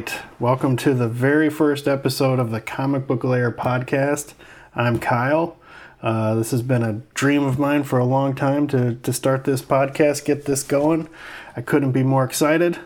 right. 0.00 0.18
Welcome 0.38 0.78
to 0.78 0.94
the 0.94 1.08
very 1.08 1.50
first 1.50 1.86
episode 1.86 2.38
of 2.38 2.50
the 2.50 2.60
Comic 2.62 3.06
Book 3.06 3.22
Lair 3.22 3.52
podcast. 3.52 4.32
I'm 4.74 4.98
Kyle. 4.98 5.58
Uh, 6.00 6.34
this 6.36 6.52
has 6.52 6.62
been 6.62 6.82
a 6.82 7.02
dream 7.12 7.44
of 7.44 7.58
mine 7.58 7.82
for 7.82 7.98
a 7.98 8.04
long 8.06 8.34
time 8.34 8.66
to, 8.68 8.94
to 8.94 9.12
start 9.12 9.44
this 9.44 9.60
podcast, 9.60 10.24
get 10.24 10.46
this 10.46 10.62
going. 10.62 11.06
I 11.54 11.60
couldn't 11.60 11.92
be 11.92 12.02
more 12.02 12.24
excited. 12.24 12.78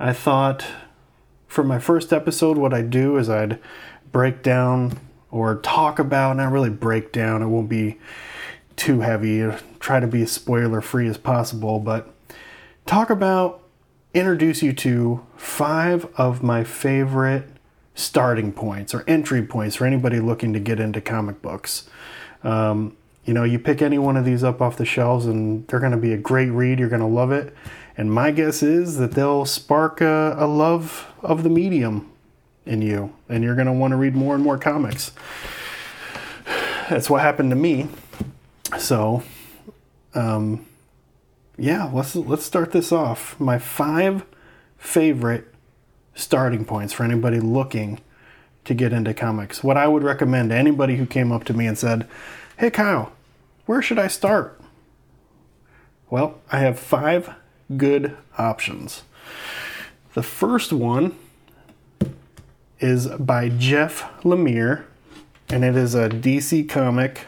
I 0.00 0.14
thought 0.14 0.64
for 1.46 1.62
my 1.62 1.78
first 1.78 2.14
episode, 2.14 2.56
what 2.56 2.72
I'd 2.72 2.88
do 2.88 3.18
is 3.18 3.28
I'd 3.28 3.58
break 4.10 4.42
down 4.42 4.98
or 5.30 5.56
talk 5.56 5.98
about, 5.98 6.38
not 6.38 6.50
really 6.50 6.70
break 6.70 7.12
down, 7.12 7.42
it 7.42 7.48
won't 7.48 7.68
be 7.68 7.98
too 8.76 9.00
heavy, 9.00 9.50
try 9.80 10.00
to 10.00 10.06
be 10.06 10.22
as 10.22 10.32
spoiler 10.32 10.80
free 10.80 11.08
as 11.08 11.18
possible, 11.18 11.78
but 11.78 12.14
talk 12.86 13.10
about 13.10 13.63
introduce 14.14 14.62
you 14.62 14.72
to 14.72 15.26
five 15.36 16.06
of 16.16 16.42
my 16.42 16.64
favorite 16.64 17.48
starting 17.94 18.52
points 18.52 18.94
or 18.94 19.04
entry 19.06 19.42
points 19.42 19.76
for 19.76 19.86
anybody 19.86 20.20
looking 20.20 20.52
to 20.52 20.60
get 20.60 20.80
into 20.80 21.00
comic 21.00 21.42
books. 21.42 21.88
Um, 22.42 22.96
you 23.24 23.34
know, 23.34 23.44
you 23.44 23.58
pick 23.58 23.82
any 23.82 23.98
one 23.98 24.16
of 24.16 24.24
these 24.24 24.44
up 24.44 24.60
off 24.60 24.76
the 24.76 24.84
shelves 24.84 25.26
and 25.26 25.66
they're 25.68 25.80
going 25.80 25.92
to 25.92 25.98
be 25.98 26.12
a 26.12 26.18
great 26.18 26.50
read. 26.50 26.78
You're 26.78 26.88
going 26.88 27.00
to 27.00 27.06
love 27.06 27.32
it. 27.32 27.54
And 27.96 28.12
my 28.12 28.30
guess 28.30 28.62
is 28.62 28.98
that 28.98 29.12
they'll 29.12 29.44
spark 29.44 30.00
a, 30.00 30.36
a 30.38 30.46
love 30.46 31.12
of 31.22 31.42
the 31.42 31.48
medium 31.48 32.10
in 32.66 32.82
you. 32.82 33.14
And 33.28 33.42
you're 33.42 33.54
going 33.54 33.66
to 33.66 33.72
want 33.72 33.92
to 33.92 33.96
read 33.96 34.14
more 34.14 34.34
and 34.34 34.42
more 34.42 34.58
comics. 34.58 35.12
That's 36.90 37.08
what 37.08 37.22
happened 37.22 37.50
to 37.50 37.56
me. 37.56 37.88
So, 38.78 39.22
um, 40.14 40.66
yeah, 41.56 41.90
let's 41.92 42.16
let's 42.16 42.44
start 42.44 42.72
this 42.72 42.92
off. 42.92 43.38
My 43.38 43.58
five 43.58 44.24
favorite 44.76 45.52
starting 46.14 46.64
points 46.64 46.92
for 46.92 47.04
anybody 47.04 47.40
looking 47.40 48.00
to 48.64 48.74
get 48.74 48.92
into 48.92 49.14
comics. 49.14 49.62
What 49.62 49.76
I 49.76 49.86
would 49.86 50.02
recommend 50.02 50.50
to 50.50 50.56
anybody 50.56 50.96
who 50.96 51.06
came 51.06 51.30
up 51.30 51.44
to 51.44 51.54
me 51.54 51.66
and 51.66 51.78
said, 51.78 52.08
"Hey 52.56 52.70
Kyle, 52.70 53.12
where 53.66 53.82
should 53.82 53.98
I 53.98 54.08
start?" 54.08 54.60
Well, 56.10 56.40
I 56.50 56.58
have 56.58 56.78
five 56.78 57.34
good 57.76 58.16
options. 58.36 59.02
The 60.14 60.22
first 60.22 60.72
one 60.72 61.16
is 62.78 63.06
by 63.06 63.48
Jeff 63.48 64.02
Lemire, 64.22 64.84
and 65.48 65.64
it 65.64 65.76
is 65.76 65.94
a 65.94 66.08
DC 66.08 66.68
comic. 66.68 67.22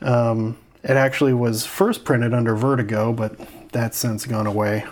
Um, 0.00 0.56
it 0.82 0.90
actually 0.90 1.34
was 1.34 1.66
first 1.66 2.04
printed 2.04 2.32
under 2.32 2.54
Vertigo, 2.54 3.12
but 3.12 3.38
that's 3.72 3.98
since 3.98 4.26
gone 4.26 4.46
away. 4.46 4.84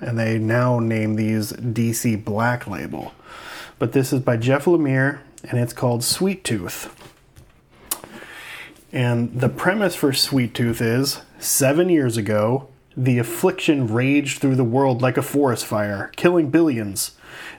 And 0.00 0.18
they 0.18 0.38
now 0.38 0.78
name 0.78 1.14
these 1.14 1.52
DC 1.52 2.24
Black 2.24 2.66
Label. 2.66 3.14
But 3.78 3.92
this 3.92 4.12
is 4.12 4.20
by 4.20 4.36
Jeff 4.36 4.66
Lemire, 4.66 5.20
and 5.48 5.58
it's 5.58 5.72
called 5.72 6.04
Sweet 6.04 6.44
Tooth. 6.44 6.94
And 8.92 9.40
the 9.40 9.48
premise 9.48 9.94
for 9.94 10.12
Sweet 10.12 10.54
Tooth 10.54 10.80
is 10.82 11.22
seven 11.38 11.88
years 11.88 12.16
ago, 12.16 12.68
the 12.94 13.18
affliction 13.18 13.86
raged 13.92 14.40
through 14.40 14.56
the 14.56 14.64
world 14.64 15.00
like 15.00 15.16
a 15.16 15.22
forest 15.22 15.64
fire, 15.64 16.12
killing 16.16 16.50
billions. 16.50 17.12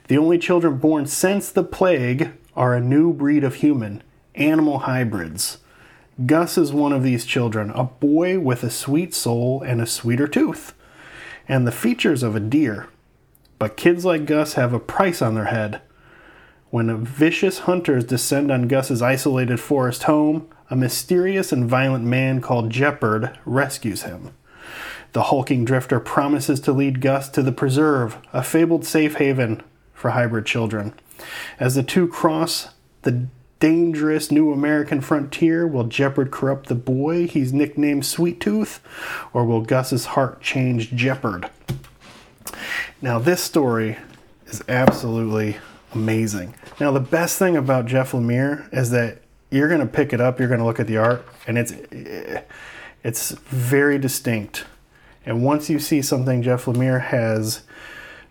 The 0.08 0.18
only 0.18 0.38
children 0.38 0.78
born 0.78 1.08
since 1.08 1.50
the 1.50 1.64
plague 1.64 2.32
are 2.56 2.76
a 2.76 2.82
new 2.82 3.14
breed 3.14 3.44
of 3.44 3.56
human, 3.56 4.04
animal 4.36 4.80
hybrids. 4.80 5.58
Gus 6.28 6.60
is 6.60 6.72
one 6.72 6.94
of 6.94 7.02
these 7.02 7.26
children, 7.26 7.72
a 7.72 7.86
boy 7.86 8.40
with 8.40 8.64
a 8.64 8.70
sweet 8.70 9.16
soul 9.16 9.64
and 9.64 9.82
a 9.82 9.88
sweeter 9.88 10.28
tooth, 10.28 10.74
and 11.48 11.66
the 11.66 11.72
features 11.72 12.22
of 12.22 12.36
a 12.36 12.40
deer. 12.40 12.88
But 13.58 13.78
kids 13.78 14.06
like 14.06 14.26
Gus 14.26 14.54
have 14.54 14.74
a 14.74 14.80
price 14.80 15.22
on 15.24 15.34
their 15.34 15.46
head. 15.46 15.82
When 16.70 17.04
vicious 17.04 17.60
hunters 17.60 18.06
descend 18.06 18.52
on 18.52 18.68
Gus's 18.68 19.02
isolated 19.02 19.60
forest 19.60 20.04
home, 20.04 20.48
a 20.70 20.76
mysterious 20.76 21.52
and 21.52 21.68
violent 21.68 22.06
man 22.06 22.42
called 22.42 22.72
Jepperd 22.72 23.36
rescues 23.46 24.04
him. 24.04 24.34
The 25.14 25.24
hulking 25.24 25.66
drifter 25.66 26.00
promises 26.00 26.60
to 26.62 26.72
lead 26.72 27.02
Gus 27.02 27.30
to 27.30 27.42
the 27.42 27.52
Preserve, 27.52 28.18
a 28.32 28.44
fabled 28.44 28.86
safe 28.86 29.16
haven 29.16 29.62
for 29.94 30.12
hybrid 30.12 30.46
children. 30.46 30.94
As 31.60 31.76
the 31.76 31.84
two 31.84 32.08
cross 32.08 32.70
the 33.02 33.28
dangerous 33.64 34.30
new 34.30 34.52
American 34.52 35.00
frontier? 35.00 35.66
Will 35.66 35.86
Jepperd 35.86 36.32
corrupt 36.32 36.68
the 36.68 36.76
boy 36.76 37.28
he's 37.28 37.54
nicknamed 37.54 38.06
Sweet 38.06 38.42
Tooth? 38.42 38.82
Or 39.32 39.46
will 39.46 39.62
Gus's 39.62 40.08
heart 40.08 40.42
change 40.42 40.92
Jepperd? 40.92 41.50
Now, 43.02 43.20
this 43.20 43.42
story 43.42 43.98
is 44.48 44.62
absolutely 44.68 45.56
amazing. 45.94 46.56
Now, 46.78 46.92
the 46.92 47.00
best 47.00 47.40
thing 47.40 47.56
about 47.56 47.86
Jeff 47.86 48.12
Lemire 48.12 48.68
is 48.74 48.90
that 48.90 49.20
you're 49.50 49.70
going 49.70 49.80
to 49.80 49.88
pick 49.88 50.12
it 50.12 50.20
up, 50.20 50.40
you're 50.40 50.50
going 50.50 50.60
to 50.60 50.66
look 50.66 50.82
at 50.82 50.88
the 50.88 50.98
art, 50.98 51.26
and 51.48 51.58
it's 51.58 51.72
it's 53.02 53.32
very 53.32 53.98
distinct. 53.98 54.66
And 55.26 55.42
once 55.42 55.70
you 55.70 55.80
see 55.80 56.02
something 56.02 56.44
Jeff 56.44 56.66
Lemire 56.66 57.00
has 57.00 57.62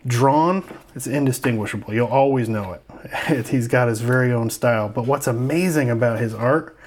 drawn, 0.05 0.63
it's 0.95 1.07
indistinguishable. 1.07 1.93
You'll 1.93 2.07
always 2.07 2.49
know 2.49 2.79
it. 3.29 3.47
he's 3.47 3.67
got 3.67 3.87
his 3.87 4.01
very 4.01 4.31
own 4.31 4.49
style. 4.49 4.89
But 4.89 5.05
what's 5.05 5.27
amazing 5.27 5.89
about 5.89 6.19
his 6.19 6.33
art 6.33 6.77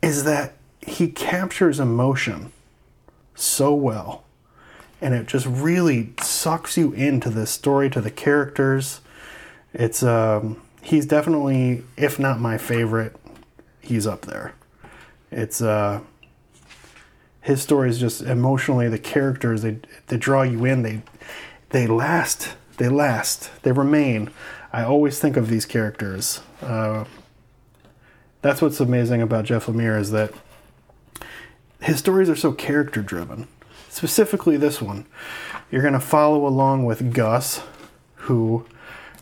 is 0.00 0.24
that 0.24 0.54
he 0.80 1.08
captures 1.08 1.78
emotion 1.78 2.52
so 3.34 3.74
well. 3.74 4.24
And 5.00 5.14
it 5.14 5.26
just 5.26 5.46
really 5.46 6.12
sucks 6.20 6.76
you 6.76 6.92
into 6.92 7.28
the 7.28 7.46
story, 7.46 7.90
to 7.90 8.00
the 8.00 8.10
characters. 8.10 9.00
It's 9.74 10.02
um, 10.02 10.62
he's 10.80 11.06
definitely, 11.06 11.82
if 11.96 12.18
not 12.18 12.40
my 12.40 12.56
favorite, 12.56 13.16
he's 13.80 14.06
up 14.06 14.22
there. 14.22 14.54
It's 15.32 15.60
uh, 15.60 16.00
his 17.40 17.60
story 17.62 17.90
is 17.90 17.98
just 17.98 18.22
emotionally 18.22 18.88
the 18.88 18.98
characters 18.98 19.62
they 19.62 19.78
they 20.06 20.16
draw 20.16 20.42
you 20.42 20.64
in. 20.64 20.82
They 20.82 21.02
they 21.72 21.86
last. 21.86 22.54
They 22.76 22.88
last. 22.88 23.50
They 23.62 23.72
remain. 23.72 24.30
I 24.72 24.84
always 24.84 25.18
think 25.18 25.36
of 25.36 25.48
these 25.48 25.66
characters. 25.66 26.40
Uh, 26.62 27.04
that's 28.40 28.62
what's 28.62 28.80
amazing 28.80 29.20
about 29.20 29.44
Jeff 29.44 29.66
Lemire 29.66 29.98
is 29.98 30.10
that 30.12 30.32
his 31.80 31.98
stories 31.98 32.30
are 32.30 32.36
so 32.36 32.52
character 32.52 33.02
driven. 33.02 33.48
Specifically, 33.88 34.56
this 34.56 34.80
one, 34.80 35.06
you're 35.70 35.82
going 35.82 35.92
to 35.92 36.00
follow 36.00 36.46
along 36.46 36.84
with 36.84 37.12
Gus, 37.12 37.62
who, 38.14 38.64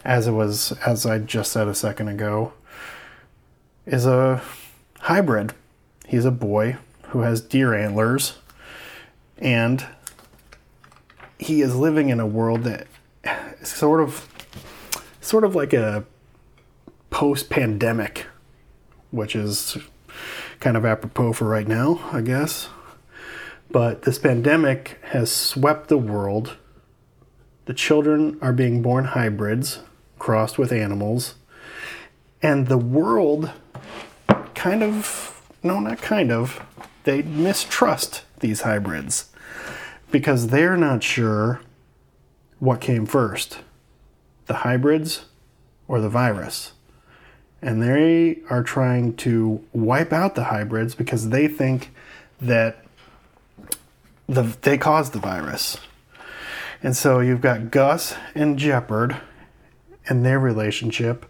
as 0.05 0.27
it 0.27 0.33
was, 0.33 0.73
as 0.87 1.07
I 1.07 1.19
just 1.19 1.51
said 1.53 1.67
a 1.67 1.75
second 1.75 2.09
ago, 2.09 2.53
is 3.87 4.07
a 4.07 4.43
hybrid. 5.01 5.55
He's 6.07 6.25
a 6.25 6.31
boy 6.31 6.77
who 7.09 7.21
has 7.21 7.41
deer 7.41 7.75
antlers, 7.75 8.39
and 9.39 9.85
he 11.41 11.63
is 11.63 11.75
living 11.75 12.11
in 12.11 12.21
a 12.21 12.27
world 12.27 12.65
that 12.65 12.87
sort 13.63 14.01
of 14.01 14.29
sort 15.23 15.43
of 15.43 15.55
like 15.55 15.73
a 15.73 16.05
post 17.09 17.49
pandemic, 17.49 18.27
which 19.11 19.35
is 19.35 19.79
kind 20.61 20.77
of 20.77 20.85
apropos 20.85 21.33
for 21.33 21.47
right 21.47 21.67
now, 21.67 21.99
I 22.13 22.21
guess. 22.21 22.69
But 23.71 24.03
this 24.03 24.19
pandemic 24.19 24.99
has 25.03 25.31
swept 25.33 25.89
the 25.89 25.99
world. 25.99 26.57
The 27.65 27.75
children 27.75 28.39
are 28.43 28.53
being 28.53 28.83
born 28.83 29.07
hybrids, 29.07 29.81
crossed 30.19 30.59
with 30.59 30.73
animals. 30.73 31.37
And 32.43 32.67
the 32.67 32.79
world 32.79 33.51
kind 34.55 34.83
of, 34.83 35.43
no, 35.63 35.81
not 35.81 36.03
kind 36.03 36.31
of, 36.31 36.67
they 37.05 37.23
mistrust 37.23 38.25
these 38.41 38.63
hybrids 38.63 39.30
because 40.11 40.49
they're 40.49 40.77
not 40.77 41.03
sure 41.03 41.61
what 42.59 42.81
came 42.81 43.07
first 43.07 43.61
the 44.47 44.55
hybrids 44.55 45.27
or 45.87 46.01
the 46.01 46.09
virus. 46.09 46.73
And 47.63 47.83
they 47.83 48.39
are 48.49 48.63
trying 48.63 49.15
to 49.19 49.65
wipe 49.73 50.13
out 50.13 50.35
the 50.35 50.45
hybrids 50.45 50.95
because 50.95 51.29
they 51.29 51.47
think 51.47 51.93
that 52.41 52.85
the, 54.29 54.57
they 54.63 54.79
caused 54.79 55.13
the 55.13 55.19
virus. 55.19 55.79
And 56.83 56.97
so 56.97 57.21
you've 57.21 57.43
got 57.43 57.71
Gus 57.71 58.15
and 58.35 58.59
Jepperd 58.59 59.21
and 60.09 60.25
their 60.25 60.39
relationship. 60.39 61.27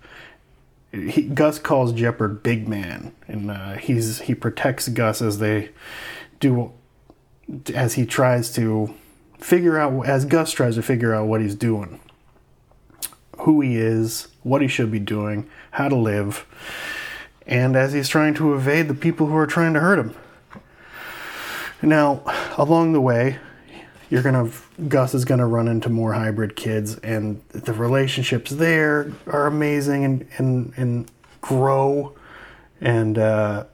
He, 0.93 1.23
Gus 1.23 1.59
calls 1.59 1.93
Jepperd 1.93 2.43
Big 2.43 2.69
Man, 2.69 3.13
and 3.29 3.51
uh, 3.51 3.75
he's 3.75 4.23
he 4.23 4.35
protects 4.35 4.89
Gus 4.89 5.23
as 5.23 5.39
they 5.39 5.71
do, 6.41 6.73
as 7.75 7.95
he 7.95 8.07
tries 8.07 8.53
to 8.55 8.95
figure 9.39 9.79
out, 9.79 10.07
as 10.07 10.25
Gus 10.25 10.53
tries 10.53 10.77
to 10.77 10.83
figure 10.83 11.15
out 11.15 11.27
what 11.27 11.41
he's 11.41 11.55
doing 11.55 12.01
who 13.41 13.61
he 13.61 13.77
is, 13.77 14.29
what 14.43 14.63
he 14.63 14.69
should 14.69 14.91
be 14.91 14.99
doing, 14.99 15.49
how 15.73 15.89
to 15.89 15.97
live, 15.97 16.47
and 17.47 17.77
as 17.77 17.93
he's 17.93 18.09
trying 18.09 18.35
to 18.35 18.55
evade 18.55 18.89
the 18.89 18.95
people 18.95 19.27
who 19.27 19.37
are 19.37 19.47
trying 19.47 19.75
to 19.75 19.81
hurt 19.81 19.99
him. 19.99 20.15
Now, 21.83 22.23
along 22.59 22.93
the 22.93 23.01
way, 23.01 23.39
you're 24.11 24.23
gonna 24.23 24.51
Gus 24.89 25.15
is 25.15 25.25
gonna 25.25 25.47
run 25.47 25.69
into 25.69 25.89
more 25.89 26.13
hybrid 26.13 26.57
kids, 26.57 26.97
and 26.99 27.43
the 27.51 27.73
relationships 27.73 28.51
there 28.51 29.13
are 29.27 29.47
amazing 29.47 30.05
and 30.05 30.29
and 30.37 30.73
and 30.77 31.11
grow, 31.41 32.15
and 32.81 33.17
uh, 33.17 33.65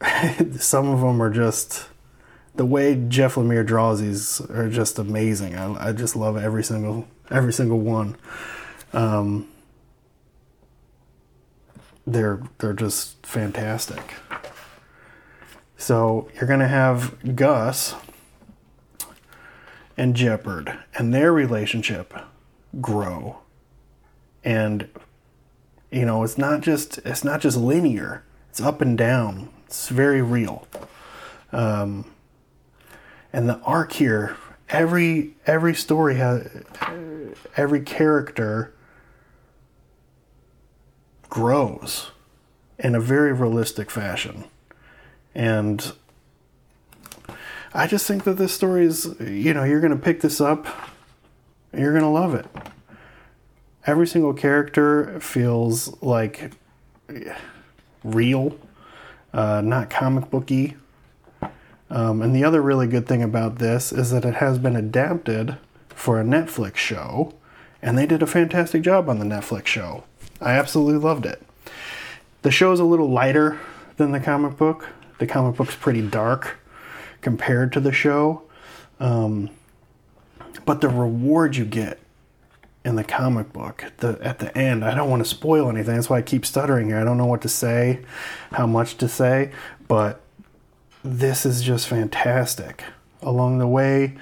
some 0.58 0.88
of 0.88 1.00
them 1.00 1.20
are 1.20 1.30
just 1.30 1.88
the 2.54 2.66
way 2.66 2.94
Jeff 3.08 3.36
Lemire 3.36 3.64
draws 3.64 4.00
these 4.00 4.40
are 4.50 4.68
just 4.68 4.98
amazing. 4.98 5.56
I, 5.56 5.88
I 5.88 5.92
just 5.92 6.16
love 6.16 6.36
every 6.36 6.64
single 6.64 7.08
every 7.30 7.52
single 7.52 7.80
one. 7.80 8.16
Um, 8.92 9.48
they're 12.06 12.42
they're 12.58 12.72
just 12.72 13.24
fantastic. 13.26 14.14
So 15.76 16.28
you're 16.34 16.46
gonna 16.46 16.68
have 16.68 17.36
Gus 17.36 17.94
and 19.96 20.14
Jepperd 20.14 20.78
and 20.94 21.12
their 21.12 21.32
relationship 21.32 22.14
grow. 22.80 23.38
And 24.44 24.88
you 25.90 26.04
know, 26.04 26.22
it's 26.22 26.38
not 26.38 26.60
just 26.60 26.98
it's 26.98 27.24
not 27.24 27.40
just 27.40 27.56
linear. 27.56 28.24
It's 28.50 28.60
up 28.60 28.80
and 28.80 28.98
down. 28.98 29.48
It's 29.66 29.88
very 29.88 30.20
real. 30.20 30.66
Um, 31.52 32.11
and 33.32 33.48
the 33.48 33.58
arc 33.60 33.92
here, 33.92 34.36
every 34.68 35.34
every 35.46 35.74
story 35.74 36.16
has 36.16 36.48
every 37.56 37.80
character 37.80 38.74
grows 41.28 42.10
in 42.78 42.94
a 42.94 43.00
very 43.00 43.32
realistic 43.32 43.90
fashion. 43.90 44.44
And 45.34 45.92
I 47.72 47.86
just 47.86 48.06
think 48.06 48.24
that 48.24 48.34
this 48.34 48.52
story 48.52 48.84
is, 48.84 49.14
you 49.18 49.54
know, 49.54 49.64
you're 49.64 49.80
going 49.80 49.96
to 49.96 50.02
pick 50.02 50.20
this 50.20 50.40
up, 50.40 50.66
you're 51.72 51.92
going 51.92 52.02
to 52.02 52.08
love 52.08 52.34
it. 52.34 52.46
Every 53.86 54.06
single 54.06 54.34
character 54.34 55.18
feels 55.20 56.00
like 56.02 56.52
real, 58.04 58.58
uh, 59.32 59.62
not 59.62 59.88
comic 59.90 60.30
booky. 60.30 60.76
Um, 61.92 62.22
and 62.22 62.34
the 62.34 62.42
other 62.42 62.62
really 62.62 62.86
good 62.86 63.06
thing 63.06 63.22
about 63.22 63.58
this 63.58 63.92
is 63.92 64.10
that 64.12 64.24
it 64.24 64.36
has 64.36 64.58
been 64.58 64.76
adapted 64.76 65.58
for 65.90 66.18
a 66.18 66.24
Netflix 66.24 66.76
show, 66.76 67.34
and 67.82 67.98
they 67.98 68.06
did 68.06 68.22
a 68.22 68.26
fantastic 68.26 68.80
job 68.80 69.10
on 69.10 69.18
the 69.18 69.26
Netflix 69.26 69.66
show. 69.66 70.04
I 70.40 70.52
absolutely 70.52 70.98
loved 70.98 71.26
it. 71.26 71.42
The 72.40 72.50
show 72.50 72.72
is 72.72 72.80
a 72.80 72.84
little 72.84 73.10
lighter 73.10 73.60
than 73.98 74.12
the 74.12 74.20
comic 74.20 74.56
book. 74.56 74.88
The 75.18 75.26
comic 75.26 75.56
book's 75.56 75.76
pretty 75.76 76.00
dark 76.00 76.56
compared 77.20 77.74
to 77.74 77.80
the 77.80 77.92
show. 77.92 78.42
Um, 78.98 79.50
but 80.64 80.80
the 80.80 80.88
reward 80.88 81.56
you 81.56 81.66
get 81.66 81.98
in 82.86 82.96
the 82.96 83.04
comic 83.04 83.52
book 83.52 83.92
the, 83.98 84.18
at 84.22 84.38
the 84.38 84.56
end, 84.56 84.82
I 84.82 84.94
don't 84.94 85.10
want 85.10 85.22
to 85.22 85.28
spoil 85.28 85.68
anything. 85.68 85.94
That's 85.94 86.08
why 86.08 86.18
I 86.18 86.22
keep 86.22 86.46
stuttering 86.46 86.88
here. 86.88 86.98
I 86.98 87.04
don't 87.04 87.18
know 87.18 87.26
what 87.26 87.42
to 87.42 87.48
say, 87.48 88.00
how 88.52 88.66
much 88.66 88.96
to 88.96 89.08
say, 89.08 89.52
but 89.86 90.22
this 91.04 91.44
is 91.44 91.62
just 91.62 91.88
fantastic. 91.88 92.84
Along 93.20 93.58
the 93.58 93.66
way, 93.66 94.16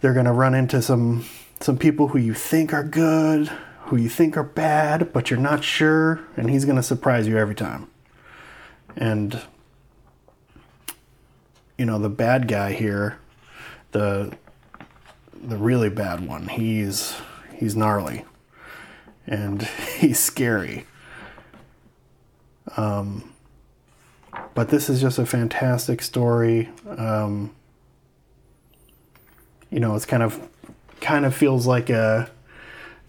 they're 0.00 0.12
going 0.12 0.26
to 0.26 0.32
run 0.32 0.54
into 0.54 0.82
some 0.82 1.24
some 1.60 1.78
people 1.78 2.08
who 2.08 2.18
you 2.18 2.34
think 2.34 2.74
are 2.74 2.84
good, 2.84 3.48
who 3.84 3.96
you 3.96 4.08
think 4.08 4.36
are 4.36 4.42
bad, 4.42 5.12
but 5.12 5.30
you're 5.30 5.40
not 5.40 5.64
sure, 5.64 6.20
and 6.36 6.50
he's 6.50 6.64
going 6.64 6.76
to 6.76 6.82
surprise 6.82 7.26
you 7.26 7.38
every 7.38 7.54
time. 7.54 7.88
And 8.96 9.40
you 11.78 11.86
know, 11.86 11.98
the 11.98 12.08
bad 12.08 12.48
guy 12.48 12.72
here, 12.72 13.18
the 13.92 14.36
the 15.32 15.56
really 15.56 15.88
bad 15.88 16.26
one, 16.26 16.48
he's 16.48 17.14
he's 17.54 17.76
gnarly 17.76 18.24
and 19.26 19.62
he's 19.98 20.18
scary. 20.18 20.86
Um, 22.76 23.32
but 24.56 24.70
this 24.70 24.88
is 24.88 25.02
just 25.02 25.18
a 25.18 25.26
fantastic 25.26 26.00
story. 26.00 26.70
Um, 26.88 27.54
you 29.70 29.78
know, 29.78 29.94
it's 29.94 30.06
kind 30.06 30.22
of 30.22 30.48
kind 31.02 31.26
of 31.26 31.36
feels 31.36 31.66
like 31.66 31.90
a 31.90 32.30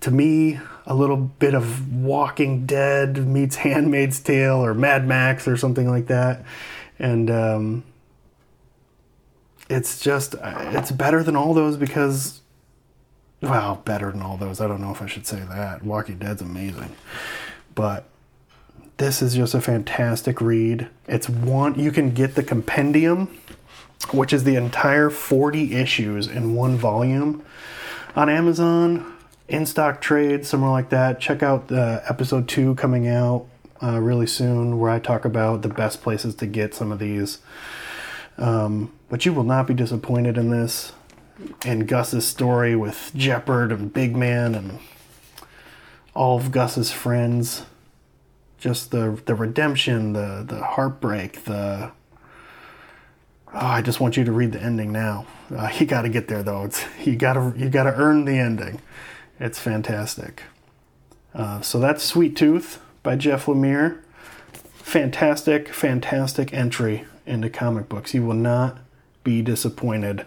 to 0.01 0.11
me 0.11 0.59
a 0.85 0.94
little 0.94 1.15
bit 1.15 1.53
of 1.53 1.91
Walking 1.94 2.65
Dead 2.65 3.25
meets 3.25 3.55
Handmaid's 3.65 4.19
Tale 4.19 4.57
or 4.57 4.73
Mad 4.73 5.07
Max 5.07 5.47
or 5.47 5.55
something 5.55 5.89
like 5.89 6.07
that, 6.07 6.44
and 6.99 7.31
um, 7.31 7.83
it's 9.69 10.01
just 10.01 10.35
it's 10.44 10.91
better 10.91 11.23
than 11.23 11.38
all 11.38 11.53
those 11.53 11.77
because 11.77 12.41
well 13.39 13.81
better 13.85 14.11
than 14.11 14.21
all 14.21 14.35
those. 14.35 14.59
I 14.59 14.67
don't 14.67 14.81
know 14.81 14.91
if 14.91 15.01
i 15.01 15.07
should 15.07 15.25
say 15.25 15.39
that. 15.49 15.81
Walking 15.81 16.17
dead's 16.17 16.41
amazing. 16.41 16.94
But 17.73 18.03
this 18.97 19.21
is 19.21 19.35
just 19.35 19.53
a 19.53 19.61
fantastic 19.61 20.41
read 20.41 20.88
it's 21.07 21.29
one 21.29 21.77
you 21.79 21.91
can 21.91 22.11
get 22.11 22.35
the 22.35 22.44
compendium 22.44 23.38
which 24.11 24.33
is 24.33 24.44
the 24.44 24.55
entire 24.55 25.09
40 25.09 25.75
issues 25.75 26.27
in 26.27 26.55
one 26.55 26.77
volume 26.77 27.44
on 28.15 28.29
amazon 28.29 29.13
in 29.47 29.65
stock 29.65 30.01
trade 30.01 30.45
somewhere 30.45 30.71
like 30.71 30.89
that 30.89 31.19
check 31.19 31.41
out 31.41 31.71
uh, 31.71 32.01
episode 32.07 32.47
2 32.47 32.75
coming 32.75 33.07
out 33.07 33.45
uh, 33.81 33.99
really 33.99 34.27
soon 34.27 34.79
where 34.79 34.91
i 34.91 34.99
talk 34.99 35.25
about 35.25 35.61
the 35.61 35.69
best 35.69 36.01
places 36.01 36.35
to 36.35 36.45
get 36.45 36.73
some 36.73 36.91
of 36.91 36.99
these 36.99 37.39
um, 38.38 38.94
but 39.09 39.25
you 39.25 39.33
will 39.33 39.44
not 39.44 39.67
be 39.67 39.73
disappointed 39.73 40.38
in 40.38 40.49
this. 40.49 40.94
And 41.65 41.88
Gus's 41.88 42.27
story 42.27 42.75
with 42.75 43.11
Jepperd 43.15 43.71
and 43.71 43.94
Big 43.94 44.15
Man 44.15 44.55
and 44.55 44.79
all 46.15 46.38
of 46.38 46.51
Gus's 46.51 46.91
friends. 46.91 47.65
Just 48.57 48.92
the 48.92 49.21
the 49.25 49.36
redemption, 49.36 50.13
the 50.13 50.44
the 50.48 50.63
heartbreak, 50.63 51.44
the 51.45 51.92
oh, 53.54 53.65
I 53.65 53.81
just 53.81 54.00
want 54.00 54.18
you 54.18 54.24
to 54.24 54.31
read 54.31 54.51
the 54.51 54.62
ending 54.62 54.92
now. 54.92 55.25
Uh, 55.56 55.69
you 55.77 55.86
got 55.86 56.04
to 56.04 56.09
get 56.09 56.27
there 56.27 56.44
though. 56.44 56.63
It's 56.63 56.83
you 57.04 57.15
got 57.15 57.33
to 57.33 57.54
you 57.56 57.69
got 57.69 57.83
to 57.83 57.94
earn 57.94 58.25
the 58.25 58.38
ending. 58.38 58.81
It's 59.39 59.59
fantastic. 59.59 60.44
Uh, 61.33 61.62
so 61.62 61.80
that's 61.80 62.04
Sweet 62.04 62.36
Tooth 62.36 62.81
by 63.04 63.15
Jeff 63.15 63.45
Lemire. 63.45 64.01
Fantastic, 64.54 65.69
fantastic 65.69 66.54
entry 66.54 67.06
into 67.25 67.50
comic 67.50 67.88
books. 67.89 68.13
You 68.13 68.25
will 68.25 68.33
not 68.33 68.80
be 69.24 69.42
disappointed 69.42 70.26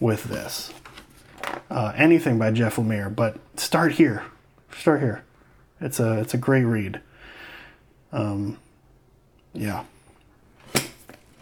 with 0.00 0.24
this. 0.24 0.74
Uh, 1.70 1.92
anything 1.96 2.38
by 2.38 2.50
Jeff 2.50 2.76
Lemire, 2.76 3.14
but 3.14 3.38
start 3.58 3.92
here. 3.92 4.24
Start 4.76 5.00
here. 5.00 5.24
It's 5.80 6.00
a 6.00 6.20
it's 6.20 6.34
a 6.34 6.38
great 6.38 6.64
read. 6.64 7.00
Um, 8.16 8.56
yeah, 9.52 9.84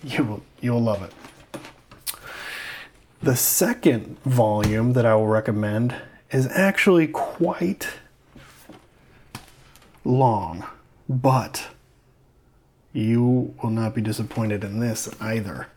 you 0.02 0.25
will 0.25 0.43
you'll 0.61 0.83
love 0.83 1.04
it. 1.04 1.12
The 3.23 3.37
second 3.37 4.19
volume 4.25 4.93
that 4.95 5.07
I 5.07 5.14
will 5.14 5.28
recommend 5.28 5.95
is 6.33 6.49
actually 6.49 7.07
quite 7.07 7.88
long, 10.04 10.66
but 11.09 11.69
you 12.93 13.54
will 13.62 13.71
not 13.71 13.95
be 13.95 14.02
disappointed 14.02 14.64
in 14.64 14.81
this 14.81 15.09
either. 15.21 15.69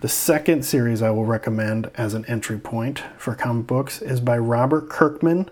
The 0.00 0.08
second 0.08 0.64
series 0.64 1.02
I 1.02 1.10
will 1.10 1.26
recommend 1.26 1.90
as 1.96 2.14
an 2.14 2.24
entry 2.24 2.58
point 2.58 3.02
for 3.18 3.34
comic 3.34 3.66
books 3.66 4.00
is 4.00 4.20
by 4.20 4.38
Robert 4.38 4.88
Kirkman, 4.88 5.50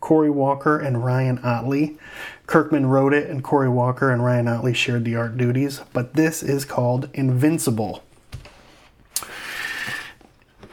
Cory 0.00 0.30
Walker, 0.30 0.78
and 0.78 1.04
Ryan 1.04 1.38
Ottley. 1.40 1.98
Kirkman 2.46 2.86
wrote 2.86 3.12
it, 3.12 3.28
and 3.28 3.42
Cory 3.42 3.68
Walker 3.68 4.10
and 4.10 4.24
Ryan 4.24 4.48
Ottley 4.48 4.74
shared 4.74 5.04
the 5.04 5.16
art 5.16 5.36
duties, 5.36 5.82
but 5.92 6.14
this 6.14 6.42
is 6.42 6.64
called 6.64 7.08
Invincible. 7.14 8.02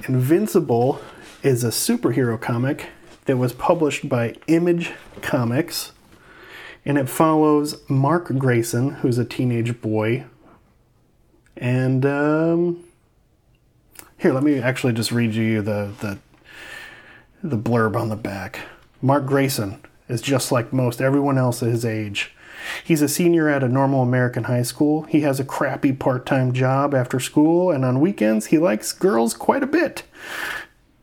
Invincible 0.07 1.01
is 1.43 1.63
a 1.63 1.69
superhero 1.69 2.39
comic 2.39 2.89
that 3.25 3.37
was 3.37 3.53
published 3.53 4.07
by 4.07 4.35
Image 4.47 4.91
Comics, 5.21 5.91
and 6.85 6.97
it 6.97 7.09
follows 7.09 7.81
Mark 7.89 8.37
Grayson, 8.37 8.91
who's 8.95 9.17
a 9.17 9.25
teenage 9.25 9.81
boy, 9.81 10.25
and 11.57 12.05
um, 12.05 12.83
here, 14.17 14.33
let 14.33 14.43
me 14.43 14.59
actually 14.59 14.93
just 14.93 15.11
read 15.11 15.33
you 15.33 15.61
the, 15.61 15.91
the, 16.01 16.17
the 17.43 17.57
blurb 17.57 17.95
on 17.95 18.09
the 18.09 18.15
back. 18.15 18.59
Mark 19.01 19.25
Grayson 19.25 19.81
is 20.07 20.21
just 20.21 20.51
like 20.51 20.73
most 20.73 21.01
everyone 21.01 21.37
else 21.37 21.61
at 21.61 21.69
his 21.69 21.85
age. 21.85 22.33
He's 22.83 23.01
a 23.01 23.07
senior 23.07 23.47
at 23.49 23.63
a 23.63 23.69
normal 23.69 24.01
American 24.01 24.45
high 24.45 24.63
school. 24.63 25.03
He 25.03 25.21
has 25.21 25.39
a 25.39 25.45
crappy 25.45 25.91
part 25.93 26.25
time 26.25 26.53
job 26.53 26.93
after 26.93 27.19
school, 27.19 27.71
and 27.71 27.85
on 27.85 27.99
weekends 27.99 28.47
he 28.47 28.57
likes 28.57 28.91
girls 28.91 29.33
quite 29.33 29.63
a 29.63 29.67
bit, 29.67 30.03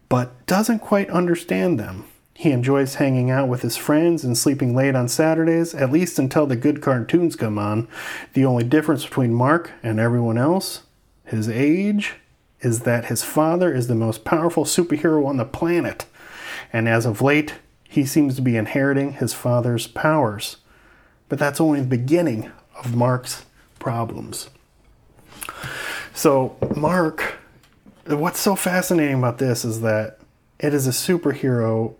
but 0.09 0.47
doesn't 0.47 0.81
quite 0.81 1.11
understand 1.11 1.79
them. 1.79 2.05
He 2.35 2.51
enjoys 2.51 2.97
hanging 2.97 3.31
out 3.31 3.49
with 3.49 3.63
his 3.63 3.77
friends 3.77 4.25
and 4.25 4.37
sleeping 4.37 4.75
late 4.75 4.97
on 4.97 5.07
Saturdays, 5.07 5.75
at 5.75 5.93
least 5.93 6.19
until 6.19 6.47
the 6.47 6.57
good 6.57 6.81
cartoons 6.81 7.37
come 7.37 7.59
on. 7.59 7.87
The 8.33 8.45
only 8.45 8.65
difference 8.65 9.05
between 9.05 9.35
Mark 9.35 9.71
and 9.83 10.01
everyone 10.01 10.39
else, 10.39 10.83
his 11.25 11.49
age, 11.49 12.15
is 12.61 12.81
that 12.81 13.05
his 13.05 13.23
father 13.23 13.73
is 13.73 13.87
the 13.87 13.95
most 13.95 14.25
powerful 14.25 14.65
superhero 14.65 15.27
on 15.27 15.37
the 15.37 15.45
planet. 15.45 16.07
And 16.73 16.89
as 16.89 17.07
of 17.07 17.23
late, 17.23 17.55
he 17.93 18.07
seems 18.07 18.37
to 18.37 18.41
be 18.41 18.57
inheriting 18.57 19.13
his 19.13 19.35
father's 19.35 19.87
powers. 19.87 20.57
But 21.29 21.39
that's 21.39 21.61
only 21.61 21.81
the 21.81 21.87
beginning 21.87 22.51
of 22.75 22.97
Mark's 22.97 23.45
problems. 23.79 24.49
So, 26.15 26.57
Mark, 26.75 27.37
what's 28.07 28.41
so 28.41 28.57
fascinating 28.57 29.19
about 29.19 29.37
this 29.37 29.63
is 29.63 29.83
that 29.83 30.19
it 30.59 30.73
is 30.73 30.87
a 30.87 30.91
superhero 30.91 31.95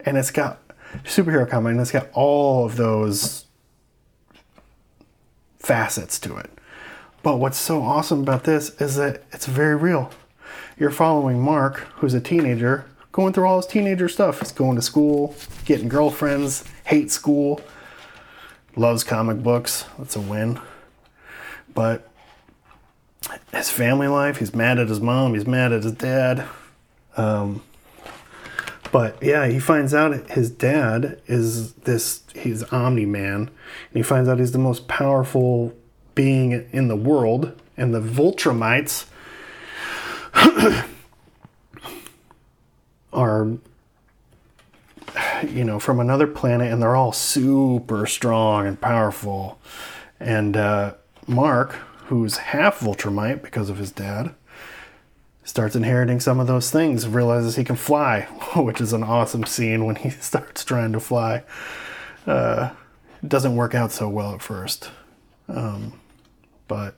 and 0.00 0.18
it's 0.18 0.30
got 0.30 0.60
superhero 1.04 1.48
comic 1.48 1.70
and 1.70 1.80
it's 1.80 1.90
got 1.90 2.10
all 2.12 2.66
of 2.66 2.76
those 2.76 3.46
facets 5.58 6.18
to 6.18 6.36
it. 6.36 6.50
But 7.22 7.38
what's 7.38 7.56
so 7.56 7.82
awesome 7.82 8.20
about 8.20 8.44
this 8.44 8.78
is 8.78 8.96
that 8.96 9.22
it's 9.32 9.46
very 9.46 9.74
real. 9.74 10.10
You're 10.78 10.90
following 10.90 11.40
Mark, 11.40 11.78
who's 11.96 12.12
a 12.12 12.20
teenager, 12.20 12.84
going 13.14 13.32
through 13.32 13.46
all 13.46 13.58
his 13.58 13.66
teenager 13.66 14.08
stuff. 14.08 14.40
He's 14.40 14.50
going 14.50 14.74
to 14.74 14.82
school, 14.82 15.36
getting 15.64 15.88
girlfriends, 15.88 16.64
hates 16.84 17.14
school, 17.14 17.60
loves 18.74 19.04
comic 19.04 19.40
books. 19.40 19.84
That's 19.96 20.16
a 20.16 20.20
win. 20.20 20.60
But 21.72 22.10
his 23.52 23.70
family 23.70 24.08
life, 24.08 24.38
he's 24.38 24.52
mad 24.52 24.80
at 24.80 24.88
his 24.88 25.00
mom, 25.00 25.34
he's 25.34 25.46
mad 25.46 25.72
at 25.72 25.84
his 25.84 25.92
dad. 25.92 26.44
Um, 27.16 27.62
but 28.90 29.16
yeah, 29.22 29.46
he 29.46 29.60
finds 29.60 29.94
out 29.94 30.30
his 30.30 30.50
dad 30.50 31.20
is 31.28 31.74
this, 31.74 32.24
he's 32.34 32.64
Omni 32.64 33.06
Man, 33.06 33.42
and 33.42 33.50
he 33.92 34.02
finds 34.02 34.28
out 34.28 34.40
he's 34.40 34.50
the 34.50 34.58
most 34.58 34.88
powerful 34.88 35.72
being 36.16 36.68
in 36.72 36.88
the 36.88 36.96
world, 36.96 37.60
and 37.76 37.94
the 37.94 38.00
Viltrumites 38.00 39.06
are, 43.14 43.48
you 45.48 45.64
know, 45.64 45.78
from 45.78 46.00
another 46.00 46.26
planet, 46.26 46.72
and 46.72 46.82
they're 46.82 46.96
all 46.96 47.12
super 47.12 48.06
strong 48.06 48.66
and 48.66 48.80
powerful. 48.80 49.60
And 50.20 50.56
uh, 50.56 50.94
Mark, 51.26 51.72
who's 52.06 52.38
half 52.38 52.80
Viltrumite 52.80 53.42
because 53.42 53.70
of 53.70 53.78
his 53.78 53.90
dad, 53.90 54.34
starts 55.44 55.76
inheriting 55.76 56.20
some 56.20 56.40
of 56.40 56.46
those 56.46 56.70
things, 56.70 57.06
realizes 57.06 57.56
he 57.56 57.64
can 57.64 57.76
fly, 57.76 58.22
which 58.56 58.80
is 58.80 58.92
an 58.92 59.02
awesome 59.02 59.44
scene 59.44 59.84
when 59.84 59.96
he 59.96 60.10
starts 60.10 60.64
trying 60.64 60.92
to 60.92 61.00
fly. 61.00 61.42
Uh, 62.26 62.70
doesn't 63.26 63.56
work 63.56 63.74
out 63.74 63.92
so 63.92 64.08
well 64.08 64.34
at 64.34 64.42
first, 64.42 64.90
um, 65.48 65.98
but 66.68 66.94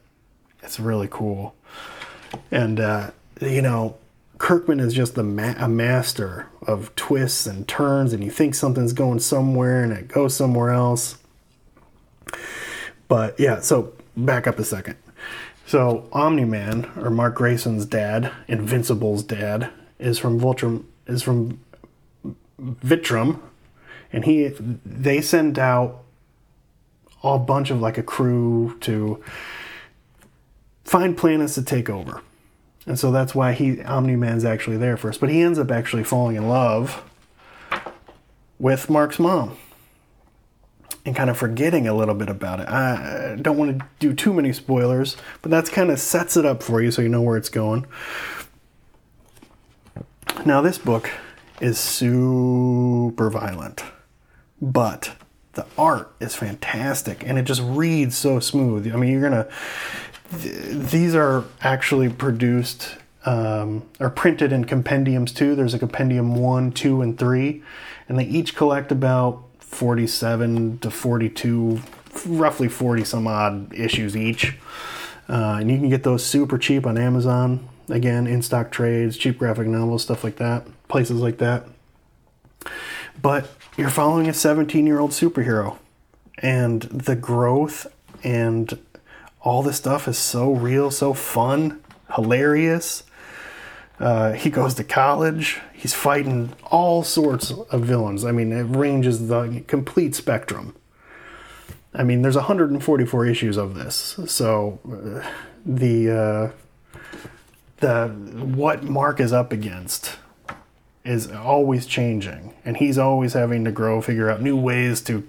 it's 0.62 0.80
really 0.80 1.08
cool. 1.10 1.54
And, 2.50 2.80
uh, 2.80 3.10
you 3.40 3.62
know, 3.62 3.96
Kirkman 4.38 4.80
is 4.80 4.92
just 4.92 5.16
ma- 5.16 5.54
a 5.58 5.68
master 5.68 6.48
of 6.66 6.94
twists 6.94 7.46
and 7.46 7.66
turns, 7.66 8.12
and 8.12 8.22
you 8.22 8.30
think 8.30 8.54
something's 8.54 8.92
going 8.92 9.20
somewhere 9.20 9.82
and 9.82 9.92
it 9.92 10.08
goes 10.08 10.36
somewhere 10.36 10.70
else. 10.70 11.18
But 13.08 13.38
yeah, 13.38 13.60
so 13.60 13.92
back 14.16 14.46
up 14.46 14.58
a 14.58 14.64
second. 14.64 14.96
So 15.66 16.08
Omni 16.12 16.44
Man, 16.44 16.90
or 16.96 17.10
Mark 17.10 17.34
Grayson's 17.34 17.86
dad, 17.86 18.30
Invincible's 18.46 19.22
dad, 19.22 19.70
is 19.98 20.18
from 20.18 20.38
Voltrum 20.40 20.84
is 21.06 21.22
from 21.22 21.60
Viltrum, 22.60 23.40
and 24.12 24.24
he 24.24 24.48
they 24.84 25.20
send 25.20 25.58
out 25.58 26.02
a 27.22 27.38
bunch 27.38 27.70
of 27.70 27.80
like 27.80 27.98
a 27.98 28.02
crew 28.02 28.76
to 28.80 29.22
find 30.84 31.16
planets 31.16 31.54
to 31.54 31.62
take 31.62 31.90
over. 31.90 32.22
And 32.86 32.98
so 32.98 33.10
that's 33.10 33.34
why 33.34 33.52
he 33.52 33.82
Omni 33.82 34.16
Man's 34.16 34.44
actually 34.44 34.76
there 34.76 34.96
first. 34.96 35.20
But 35.20 35.28
he 35.28 35.42
ends 35.42 35.58
up 35.58 35.70
actually 35.70 36.04
falling 36.04 36.36
in 36.36 36.48
love 36.48 37.02
with 38.58 38.88
Mark's 38.88 39.18
mom 39.18 39.56
and 41.04 41.14
kind 41.14 41.30
of 41.30 41.36
forgetting 41.36 41.86
a 41.86 41.94
little 41.94 42.14
bit 42.14 42.28
about 42.28 42.60
it. 42.60 42.68
I 42.68 43.36
don't 43.40 43.56
want 43.56 43.78
to 43.78 43.86
do 43.98 44.12
too 44.12 44.32
many 44.32 44.52
spoilers, 44.52 45.16
but 45.42 45.50
that's 45.50 45.70
kind 45.70 45.90
of 45.90 46.00
sets 46.00 46.36
it 46.36 46.44
up 46.44 46.62
for 46.62 46.80
you 46.80 46.90
so 46.90 47.02
you 47.02 47.08
know 47.08 47.22
where 47.22 47.36
it's 47.36 47.48
going. 47.48 47.86
Now, 50.44 50.60
this 50.60 50.78
book 50.78 51.10
is 51.60 51.78
super 51.78 53.30
violent, 53.30 53.84
but 54.60 55.16
the 55.52 55.66
art 55.78 56.14
is 56.20 56.34
fantastic 56.34 57.26
and 57.26 57.38
it 57.38 57.44
just 57.44 57.62
reads 57.62 58.16
so 58.16 58.40
smooth. 58.40 58.92
I 58.92 58.96
mean, 58.96 59.10
you're 59.10 59.22
going 59.22 59.32
to, 59.32 59.48
th- 60.30 60.90
these 60.90 61.14
are 61.14 61.44
actually 61.60 62.08
produced 62.08 62.96
um, 63.24 63.82
or 63.98 64.08
printed 64.08 64.52
in 64.52 64.64
compendiums 64.64 65.32
too. 65.32 65.54
There's 65.54 65.74
a 65.74 65.78
compendium 65.78 66.36
one, 66.36 66.72
two, 66.72 67.02
and 67.02 67.18
three, 67.18 67.62
and 68.08 68.18
they 68.18 68.24
each 68.24 68.54
collect 68.54 68.92
about 68.92 69.42
47 69.58 70.78
to 70.78 70.90
42, 70.90 71.80
roughly 72.26 72.68
40 72.68 73.04
some 73.04 73.26
odd 73.26 73.74
issues 73.74 74.16
each. 74.16 74.56
Uh, 75.28 75.58
and 75.60 75.70
you 75.70 75.76
can 75.76 75.88
get 75.88 76.04
those 76.04 76.24
super 76.24 76.56
cheap 76.56 76.86
on 76.86 76.96
Amazon. 76.96 77.68
Again, 77.88 78.26
InStockTrades, 78.26 79.18
cheap 79.18 79.38
graphic 79.38 79.66
novels, 79.66 80.04
stuff 80.04 80.22
like 80.22 80.36
that, 80.36 80.66
places 80.88 81.20
like 81.20 81.38
that. 81.38 81.66
But 83.20 83.50
you're 83.76 83.90
following 83.90 84.28
a 84.28 84.34
17 84.34 84.86
year 84.86 85.00
old 85.00 85.10
superhero, 85.10 85.78
and 86.38 86.82
the 86.82 87.16
growth 87.16 87.86
and 88.22 88.78
all 89.46 89.62
this 89.62 89.76
stuff 89.76 90.08
is 90.08 90.18
so 90.18 90.50
real, 90.50 90.90
so 90.90 91.14
fun, 91.14 91.80
hilarious. 92.16 93.04
Uh, 94.00 94.32
he 94.32 94.50
goes 94.50 94.74
to 94.74 94.82
college. 94.82 95.60
He's 95.72 95.94
fighting 95.94 96.52
all 96.64 97.04
sorts 97.04 97.52
of 97.52 97.82
villains. 97.82 98.24
I 98.24 98.32
mean, 98.32 98.50
it 98.52 98.64
ranges 98.64 99.28
the 99.28 99.62
complete 99.68 100.16
spectrum. 100.16 100.74
I 101.94 102.02
mean, 102.02 102.22
there's 102.22 102.34
144 102.34 103.26
issues 103.26 103.56
of 103.56 103.76
this, 103.76 104.18
so 104.26 104.80
uh, 104.84 105.24
the 105.64 106.10
uh, 106.10 106.98
the 107.76 108.08
what 108.08 108.82
Mark 108.82 109.20
is 109.20 109.32
up 109.32 109.52
against 109.52 110.18
is 111.04 111.30
always 111.30 111.86
changing, 111.86 112.52
and 112.64 112.76
he's 112.76 112.98
always 112.98 113.34
having 113.34 113.64
to 113.64 113.70
grow, 113.70 114.02
figure 114.02 114.28
out 114.28 114.42
new 114.42 114.56
ways 114.56 115.00
to 115.02 115.26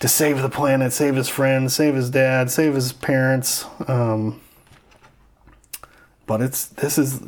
to 0.00 0.08
save 0.08 0.42
the 0.42 0.48
planet, 0.48 0.92
save 0.92 1.14
his 1.16 1.28
friends, 1.28 1.74
save 1.74 1.94
his 1.94 2.10
dad, 2.10 2.50
save 2.50 2.74
his 2.74 2.92
parents. 2.92 3.64
Um, 3.88 4.40
but 6.26 6.40
it's 6.42 6.66
this 6.66 6.98
is 6.98 7.22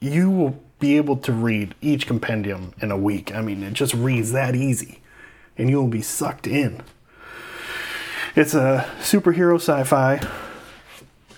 you 0.00 0.30
will 0.30 0.60
be 0.78 0.96
able 0.96 1.16
to 1.16 1.32
read 1.32 1.74
each 1.80 2.06
compendium 2.06 2.74
in 2.80 2.90
a 2.90 2.96
week. 2.96 3.34
I 3.34 3.40
mean, 3.40 3.62
it 3.62 3.72
just 3.72 3.94
reads 3.94 4.32
that 4.32 4.54
easy, 4.54 5.00
and 5.56 5.70
you'll 5.70 5.88
be 5.88 6.02
sucked 6.02 6.46
in. 6.46 6.82
It's 8.34 8.54
a 8.54 8.90
superhero 9.00 9.56
sci-fi. 9.56 10.20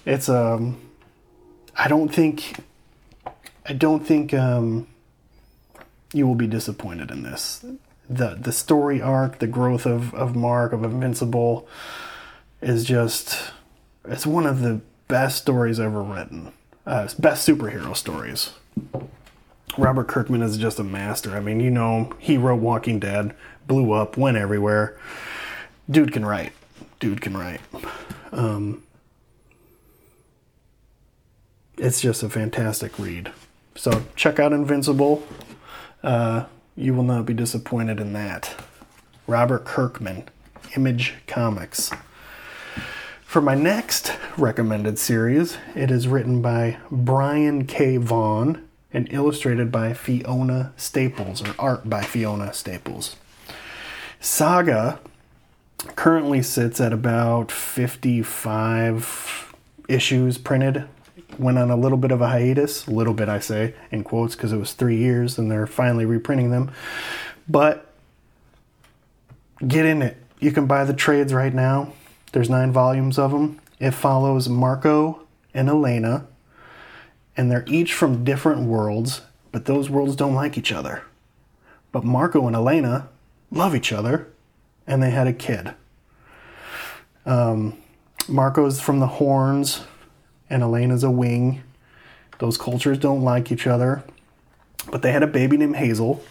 It's 0.06 0.28
um, 0.28 0.80
I 1.76 1.88
don't 1.88 2.08
think, 2.08 2.56
I 3.66 3.72
don't 3.72 4.06
think 4.06 4.32
um, 4.32 4.86
you 6.12 6.26
will 6.26 6.36
be 6.36 6.46
disappointed 6.46 7.10
in 7.10 7.22
this. 7.22 7.64
The 8.08 8.36
The 8.40 8.52
story 8.52 9.00
arc, 9.00 9.38
the 9.38 9.46
growth 9.46 9.86
of 9.86 10.14
of 10.14 10.36
Mark 10.36 10.72
of 10.72 10.84
Invincible, 10.84 11.66
is 12.60 12.84
just 12.84 13.52
it's 14.04 14.26
one 14.26 14.46
of 14.46 14.60
the 14.60 14.80
best 15.08 15.38
stories 15.38 15.80
ever 15.80 16.02
written. 16.02 16.52
Uh, 16.86 17.08
best 17.18 17.48
superhero 17.48 17.96
stories. 17.96 18.52
Robert 19.76 20.06
Kirkman 20.06 20.42
is 20.42 20.56
just 20.56 20.78
a 20.78 20.84
master. 20.84 21.36
I 21.36 21.40
mean, 21.40 21.60
you 21.60 21.70
know, 21.70 22.12
he 22.18 22.36
wrote 22.36 22.60
Walking 22.60 22.98
Dead, 22.98 23.34
blew 23.66 23.92
up, 23.92 24.16
went 24.16 24.36
everywhere. 24.36 24.96
Dude 25.90 26.12
can 26.12 26.24
write. 26.24 26.52
Dude 27.00 27.20
can 27.20 27.36
write. 27.36 27.60
Um, 28.32 28.82
it's 31.76 32.00
just 32.00 32.22
a 32.22 32.28
fantastic 32.28 32.98
read. 32.98 33.32
So 33.74 34.04
check 34.14 34.38
out 34.38 34.52
Invincible. 34.52 35.26
Uh, 36.02 36.44
you 36.76 36.94
will 36.94 37.04
not 37.04 37.26
be 37.26 37.34
disappointed 37.34 38.00
in 38.00 38.12
that. 38.12 38.54
Robert 39.26 39.64
Kirkman, 39.64 40.24
Image 40.76 41.14
Comics. 41.26 41.90
For 43.22 43.40
my 43.40 43.54
next 43.54 44.12
recommended 44.36 44.98
series, 44.98 45.56
it 45.74 45.90
is 45.90 46.06
written 46.06 46.42
by 46.42 46.78
Brian 46.90 47.66
K. 47.66 47.96
Vaughan 47.96 48.68
and 48.92 49.12
illustrated 49.12 49.72
by 49.72 49.92
Fiona 49.92 50.72
Staples, 50.76 51.42
or 51.42 51.54
art 51.58 51.90
by 51.90 52.02
Fiona 52.02 52.52
Staples. 52.52 53.16
Saga 54.20 55.00
currently 55.96 56.42
sits 56.42 56.80
at 56.80 56.92
about 56.92 57.50
55 57.50 59.54
issues 59.88 60.38
printed. 60.38 60.84
Went 61.38 61.58
on 61.58 61.70
a 61.70 61.76
little 61.76 61.98
bit 61.98 62.10
of 62.10 62.20
a 62.20 62.28
hiatus, 62.28 62.86
a 62.86 62.90
little 62.90 63.14
bit 63.14 63.28
I 63.28 63.38
say, 63.38 63.74
in 63.90 64.04
quotes, 64.04 64.34
because 64.34 64.52
it 64.52 64.58
was 64.58 64.72
three 64.72 64.96
years 64.96 65.38
and 65.38 65.50
they're 65.50 65.66
finally 65.66 66.04
reprinting 66.04 66.50
them. 66.50 66.70
But 67.48 67.90
get 69.66 69.84
in 69.84 70.02
it. 70.02 70.16
You 70.40 70.52
can 70.52 70.66
buy 70.66 70.84
the 70.84 70.94
trades 70.94 71.32
right 71.32 71.54
now. 71.54 71.92
There's 72.32 72.50
nine 72.50 72.72
volumes 72.72 73.18
of 73.18 73.30
them. 73.30 73.60
It 73.78 73.92
follows 73.92 74.48
Marco 74.48 75.26
and 75.52 75.68
Alana 75.68 76.26
and 77.36 77.50
they're 77.50 77.64
each 77.66 77.92
from 77.92 78.24
different 78.24 78.62
worlds, 78.62 79.22
but 79.52 79.64
those 79.64 79.90
worlds 79.90 80.16
don't 80.16 80.34
like 80.34 80.56
each 80.56 80.72
other. 80.72 81.02
But 81.92 82.04
Marco 82.04 82.46
and 82.46 82.56
Alana 82.56 83.08
love 83.50 83.74
each 83.74 83.92
other, 83.92 84.28
and 84.86 85.02
they 85.02 85.10
had 85.10 85.26
a 85.26 85.32
kid. 85.32 85.74
Um, 87.26 87.78
Marco's 88.28 88.80
from 88.80 89.00
the 89.00 89.06
horns, 89.06 89.82
and 90.48 90.62
Alana's 90.62 91.04
a 91.04 91.10
wing. 91.10 91.62
Those 92.38 92.58
cultures 92.58 92.98
don't 92.98 93.22
like 93.22 93.52
each 93.52 93.66
other, 93.66 94.02
but 94.90 95.02
they 95.02 95.12
had 95.12 95.22
a 95.22 95.28
baby 95.28 95.56
named 95.56 95.76
Hazel, 95.76 96.22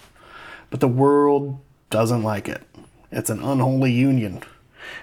but 0.70 0.80
the 0.80 0.88
world 0.88 1.60
doesn't 1.90 2.24
like 2.24 2.48
it. 2.50 2.62
It's 3.12 3.30
an 3.30 3.42
unholy 3.44 3.92
union. 3.92 4.42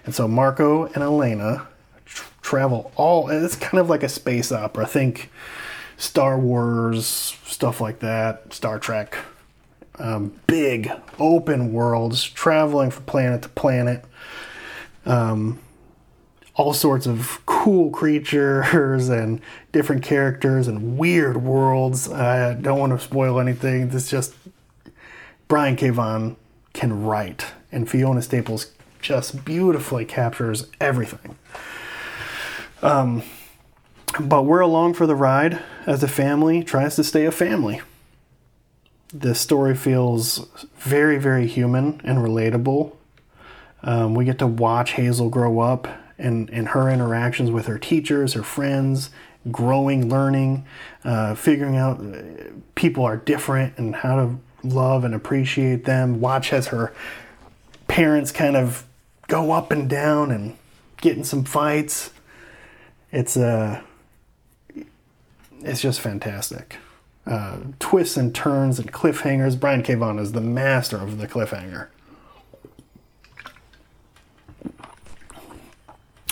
And 0.04 0.14
so 0.14 0.28
Marco 0.28 0.84
and 0.86 0.96
Alana 0.96 1.66
tr- 2.04 2.28
travel 2.42 2.92
all, 2.96 3.30
it's 3.30 3.56
kind 3.56 3.80
of 3.80 3.88
like 3.88 4.02
a 4.02 4.08
space 4.08 4.52
opera. 4.52 4.86
Think 4.86 5.30
Star 5.96 6.38
Wars, 6.38 7.06
stuff 7.44 7.80
like 7.80 8.00
that, 8.00 8.52
Star 8.52 8.78
Trek. 8.78 9.16
Um, 9.98 10.32
big 10.46 10.90
open 11.18 11.72
worlds, 11.72 12.24
traveling 12.24 12.90
from 12.90 13.04
planet 13.04 13.42
to 13.42 13.48
planet. 13.50 14.04
Um, 15.04 15.58
all 16.54 16.72
sorts 16.72 17.06
of 17.06 17.40
cool 17.46 17.90
creatures 17.90 19.08
and 19.08 19.40
different 19.72 20.02
characters 20.02 20.68
and 20.68 20.98
weird 20.98 21.42
worlds. 21.42 22.10
I 22.10 22.54
don't 22.54 22.78
want 22.78 22.92
to 22.92 22.98
spoil 22.98 23.40
anything. 23.40 23.88
This 23.90 24.10
just 24.10 24.34
Brian 25.48 25.76
K. 25.76 25.90
Vaughan 25.90 26.36
can 26.72 27.04
write, 27.04 27.46
and 27.72 27.88
Fiona 27.88 28.22
Staples 28.22 28.72
just 29.00 29.44
beautifully 29.44 30.04
captures 30.04 30.68
everything. 30.80 31.36
Um, 32.82 33.22
but 34.18 34.42
we're 34.42 34.60
along 34.60 34.94
for 34.94 35.06
the 35.06 35.14
ride 35.14 35.60
as 35.86 36.02
a 36.02 36.08
family 36.08 36.62
tries 36.62 36.96
to 36.96 37.04
stay 37.04 37.24
a 37.24 37.32
family. 37.32 37.80
This 39.12 39.40
story 39.40 39.74
feels 39.74 40.46
very, 40.78 41.18
very 41.18 41.46
human 41.46 42.00
and 42.04 42.18
relatable. 42.18 42.92
Um, 43.82 44.14
we 44.14 44.24
get 44.24 44.38
to 44.38 44.46
watch 44.46 44.92
Hazel 44.92 45.30
grow 45.30 45.60
up 45.60 45.88
and, 46.20 46.50
and 46.50 46.68
her 46.68 46.88
interactions 46.88 47.50
with 47.50 47.66
her 47.66 47.78
teachers, 47.78 48.34
her 48.34 48.42
friends, 48.42 49.10
growing, 49.50 50.08
learning, 50.08 50.66
uh, 51.04 51.34
figuring 51.34 51.76
out 51.76 52.00
uh, 52.00 52.22
people 52.74 53.04
are 53.04 53.16
different 53.16 53.76
and 53.78 53.96
how 53.96 54.16
to 54.16 54.36
love 54.62 55.04
and 55.04 55.14
appreciate 55.14 55.84
them. 55.84 56.20
Watch 56.20 56.52
as 56.52 56.68
her 56.68 56.92
parents 57.88 58.30
kind 58.30 58.56
of 58.56 58.84
go 59.28 59.52
up 59.52 59.70
and 59.70 59.88
down 59.88 60.30
and 60.30 60.56
get 61.00 61.16
in 61.16 61.24
some 61.24 61.44
fights. 61.44 62.10
It's 63.10 63.36
uh, 63.36 63.82
it's 65.62 65.80
just 65.80 66.00
fantastic. 66.00 66.76
Uh, 67.26 67.58
twists 67.78 68.16
and 68.16 68.34
turns 68.34 68.78
and 68.78 68.92
cliffhangers. 68.92 69.58
Brian 69.58 69.82
K. 69.82 69.94
Vaughan 69.94 70.18
is 70.18 70.32
the 70.32 70.40
master 70.40 70.96
of 70.96 71.18
the 71.18 71.28
cliffhanger. 71.28 71.88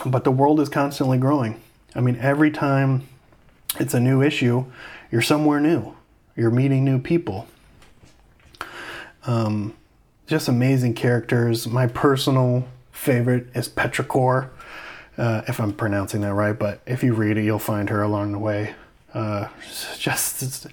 But 0.04 0.24
the 0.24 0.30
world 0.30 0.60
is 0.60 0.68
constantly 0.68 1.18
growing. 1.18 1.60
I 1.94 2.00
mean, 2.00 2.16
every 2.20 2.50
time 2.50 3.08
it's 3.78 3.94
a 3.94 4.00
new 4.00 4.22
issue, 4.22 4.66
you're 5.10 5.22
somewhere 5.22 5.60
new. 5.60 5.94
You're 6.36 6.50
meeting 6.50 6.84
new 6.84 7.00
people. 7.00 7.48
Um, 9.26 9.74
just 10.26 10.48
amazing 10.48 10.94
characters. 10.94 11.66
My 11.66 11.86
personal 11.86 12.68
favorite 12.92 13.48
is 13.54 13.68
Petrichor, 13.68 14.50
uh, 15.16 15.42
if 15.48 15.60
I'm 15.60 15.72
pronouncing 15.72 16.20
that 16.20 16.34
right. 16.34 16.56
But 16.56 16.80
if 16.86 17.02
you 17.02 17.14
read 17.14 17.36
it, 17.36 17.44
you'll 17.44 17.58
find 17.58 17.90
her 17.90 18.02
along 18.02 18.32
the 18.32 18.38
way. 18.38 18.74
Uh, 19.12 19.48
just 19.98 20.66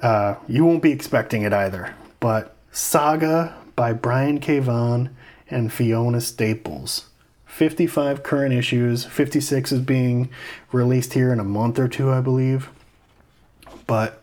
uh, 0.00 0.36
you 0.48 0.64
won't 0.64 0.82
be 0.82 0.92
expecting 0.92 1.42
it 1.42 1.52
either. 1.52 1.94
But 2.20 2.56
Saga 2.72 3.54
by 3.76 3.92
Brian 3.92 4.40
K. 4.40 4.60
Vaughan 4.60 5.14
and 5.48 5.72
Fiona 5.72 6.20
Staples. 6.20 7.09
55 7.50 8.22
current 8.22 8.54
issues. 8.54 9.04
56 9.04 9.72
is 9.72 9.80
being 9.80 10.30
released 10.72 11.12
here 11.12 11.32
in 11.32 11.38
a 11.38 11.44
month 11.44 11.78
or 11.78 11.88
two, 11.88 12.10
I 12.10 12.20
believe. 12.20 12.70
But 13.86 14.22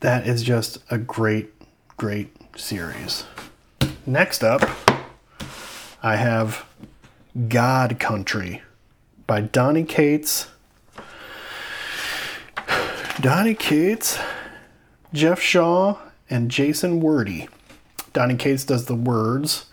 that 0.00 0.26
is 0.26 0.42
just 0.42 0.78
a 0.90 0.98
great, 0.98 1.50
great 1.96 2.34
series. 2.56 3.24
Next 4.04 4.42
up, 4.42 4.68
I 6.02 6.16
have 6.16 6.66
God 7.48 7.98
Country 7.98 8.62
by 9.26 9.40
Donny 9.40 9.84
Cates. 9.84 10.48
Donny 13.20 13.54
Cates, 13.54 14.18
Geoff 15.12 15.40
Shaw, 15.40 15.98
and 16.28 16.50
Jason 16.50 17.00
Wordie. 17.00 17.48
Donny 18.12 18.34
Cates 18.34 18.64
does 18.64 18.86
the 18.86 18.94
words, 18.94 19.66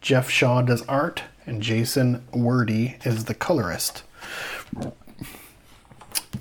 Geoff 0.00 0.28
Shaw 0.28 0.60
does 0.62 0.82
art, 0.82 1.22
and 1.46 1.62
Jason 1.62 2.26
Wordie 2.32 3.04
is 3.06 3.24
the 3.24 3.34
colorist. 3.34 4.02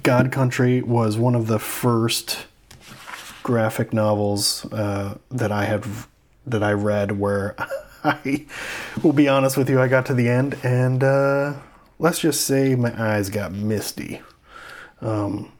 God 0.04 0.32
Country 0.32 0.82
was 0.82 1.18
one 1.18 1.36
of 1.36 1.48
the 1.48 1.60
first 1.60 2.48
graphic 3.44 3.94
novels 3.94 4.66
uh, 4.72 5.18
that 5.30 5.52
I 5.52 5.66
had 5.66 5.86
that 6.48 6.64
I 6.64 6.74
read 6.74 7.20
where 7.20 7.56
I 8.04 8.46
will 9.02 9.14
be 9.14 9.28
honest 9.28 9.58
with 9.58 9.70
you, 9.70 9.82
I 9.82 9.88
got 9.88 10.06
to 10.08 10.14
the 10.14 10.30
end 10.30 10.58
and 10.64 11.04
uh, 11.04 11.54
let's 12.00 12.20
just 12.20 12.42
say 12.42 12.76
my 12.76 12.94
eyes 13.02 13.30
got 13.30 13.52
misty. 13.52 14.22
Um, 15.02 15.52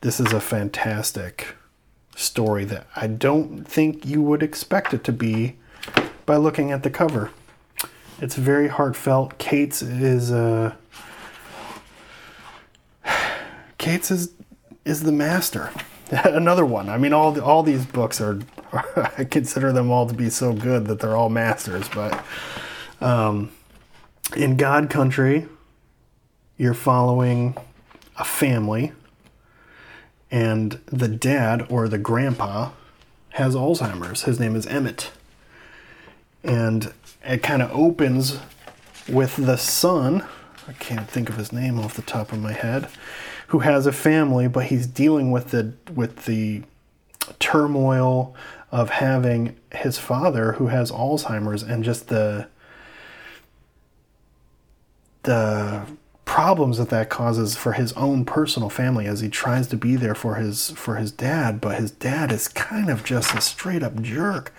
this 0.00 0.20
is 0.20 0.32
a 0.32 0.40
fantastic 0.40 1.54
story 2.16 2.64
that 2.66 2.86
I 2.96 3.06
don't 3.06 3.64
think 3.64 4.04
you 4.06 4.22
would 4.22 4.42
expect 4.42 4.94
it 4.94 5.04
to 5.04 5.12
be 5.12 5.56
by 6.26 6.36
looking 6.36 6.70
at 6.72 6.82
the 6.82 6.90
cover. 6.90 7.30
It's 8.20 8.34
very 8.34 8.68
heartfelt. 8.68 9.38
Cates 9.38 9.80
is 9.80 10.30
uh, 10.30 10.74
Cates 13.78 14.10
is 14.10 14.32
is 14.84 15.02
the 15.04 15.12
master. 15.12 15.70
Another 16.10 16.66
one. 16.66 16.88
I 16.88 16.98
mean, 16.98 17.12
all 17.12 17.32
the, 17.32 17.42
all 17.42 17.62
these 17.62 17.86
books 17.86 18.20
are, 18.20 18.40
I 19.16 19.24
consider 19.24 19.72
them 19.72 19.90
all 19.90 20.06
to 20.06 20.14
be 20.14 20.28
so 20.28 20.52
good 20.52 20.86
that 20.86 21.00
they're 21.00 21.16
all 21.16 21.30
masters. 21.30 21.88
But 21.88 22.22
um, 23.00 23.52
in 24.36 24.56
God 24.56 24.90
Country, 24.90 25.46
you're 26.58 26.74
following 26.74 27.56
a 28.18 28.24
family, 28.24 28.92
and 30.30 30.80
the 30.86 31.08
dad 31.08 31.66
or 31.70 31.88
the 31.88 31.98
grandpa 31.98 32.72
has 33.30 33.54
Alzheimer's. 33.54 34.24
His 34.24 34.38
name 34.38 34.56
is 34.56 34.66
Emmett, 34.66 35.10
and 36.42 36.92
it 37.24 37.42
kind 37.42 37.62
of 37.62 37.70
opens 37.72 38.38
with 39.08 39.36
the 39.36 39.56
son. 39.56 40.24
I 40.68 40.72
can't 40.74 41.08
think 41.08 41.28
of 41.28 41.36
his 41.36 41.52
name 41.52 41.78
off 41.78 41.94
the 41.94 42.02
top 42.02 42.32
of 42.32 42.40
my 42.40 42.52
head 42.52 42.88
who 43.48 43.60
has 43.60 43.84
a 43.84 43.92
family, 43.92 44.46
but 44.46 44.66
he's 44.66 44.86
dealing 44.86 45.32
with 45.32 45.50
the 45.50 45.72
with 45.92 46.24
the 46.26 46.62
turmoil 47.40 48.34
of 48.70 48.90
having 48.90 49.56
his 49.72 49.98
father 49.98 50.52
who 50.52 50.68
has 50.68 50.92
Alzheimer's 50.92 51.62
and 51.62 51.82
just 51.82 52.08
the 52.08 52.46
the 55.24 55.84
problems 56.24 56.78
that 56.78 56.90
that 56.90 57.10
causes 57.10 57.56
for 57.56 57.72
his 57.72 57.92
own 57.94 58.24
personal 58.24 58.70
family 58.70 59.06
as 59.06 59.18
he 59.20 59.28
tries 59.28 59.66
to 59.66 59.76
be 59.76 59.96
there 59.96 60.14
for 60.14 60.36
his 60.36 60.70
for 60.70 60.94
his 60.94 61.10
dad 61.10 61.60
but 61.60 61.76
his 61.76 61.90
dad 61.90 62.30
is 62.30 62.46
kind 62.46 62.88
of 62.88 63.02
just 63.02 63.34
a 63.34 63.40
straight 63.40 63.82
up 63.82 64.00
jerk 64.00 64.52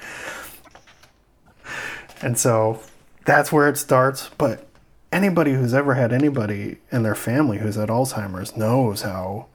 and 2.21 2.37
so 2.37 2.79
that's 3.25 3.51
where 3.51 3.67
it 3.67 3.77
starts 3.77 4.29
but 4.37 4.67
anybody 5.11 5.53
who's 5.53 5.73
ever 5.73 5.93
had 5.95 6.13
anybody 6.13 6.77
in 6.91 7.03
their 7.03 7.15
family 7.15 7.57
who's 7.57 7.75
had 7.75 7.89
Alzheimer's 7.89 8.55
knows 8.55 9.01
how 9.01 9.47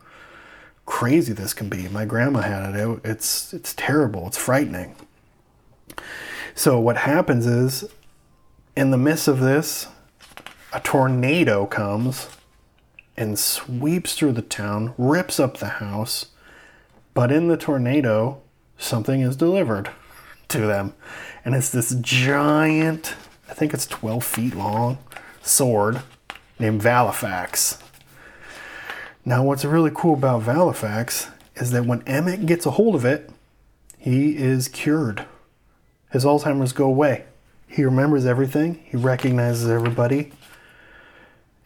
crazy 0.85 1.33
this 1.33 1.53
can 1.53 1.69
be. 1.69 1.89
My 1.89 2.05
grandma 2.05 2.41
had 2.41 2.75
it. 2.75 2.81
it. 2.81 3.01
It's 3.05 3.53
it's 3.53 3.75
terrible. 3.75 4.27
It's 4.29 4.39
frightening. 4.39 4.95
So 6.55 6.79
what 6.79 6.99
happens 6.99 7.47
is 7.47 7.89
in 8.77 8.91
the 8.91 8.99
midst 8.99 9.29
of 9.29 9.41
this 9.41 9.89
a 10.73 10.81
tornado 10.81 11.67
comes 11.67 12.29
and 13.17 13.39
sweeps 13.39 14.15
through 14.15 14.33
the 14.33 14.43
town, 14.43 14.95
rips 14.99 15.41
up 15.41 15.57
the 15.57 15.67
house, 15.67 16.27
but 17.15 17.33
in 17.33 17.49
the 17.49 17.57
tornado 17.57 18.41
something 18.79 19.21
is 19.21 19.37
delivered 19.37 19.91
to 20.49 20.61
them. 20.61 20.95
And 21.45 21.55
it's 21.55 21.71
this 21.71 21.95
giant, 22.01 23.15
I 23.49 23.55
think 23.55 23.73
it's 23.75 23.87
12 23.87 24.25
feet 24.25 24.55
long, 24.55 24.99
sword 25.43 26.03
named 26.59 26.83
Valofax. 26.83 27.81
Now, 29.25 29.43
what's 29.43 29.65
really 29.65 29.91
cool 29.95 30.15
about 30.15 30.43
Valofax 30.43 31.31
is 31.57 31.71
that 31.73 31.85
when 31.85 32.03
Emmett 32.03 32.47
gets 32.47 32.67
a 32.67 32.73
hold 32.73 32.95
of 32.95 33.05
it, 33.05 33.31
he 33.99 34.37
is 34.37 34.69
cured. 34.69 35.25
His 36.13 36.25
Alzheimer's 36.25 36.73
go 36.73 36.87
away. 36.87 37.25
He 37.67 37.85
remembers 37.85 38.25
everything. 38.25 38.85
He 38.85 38.97
recognizes 38.97 39.69
everybody, 39.69 40.33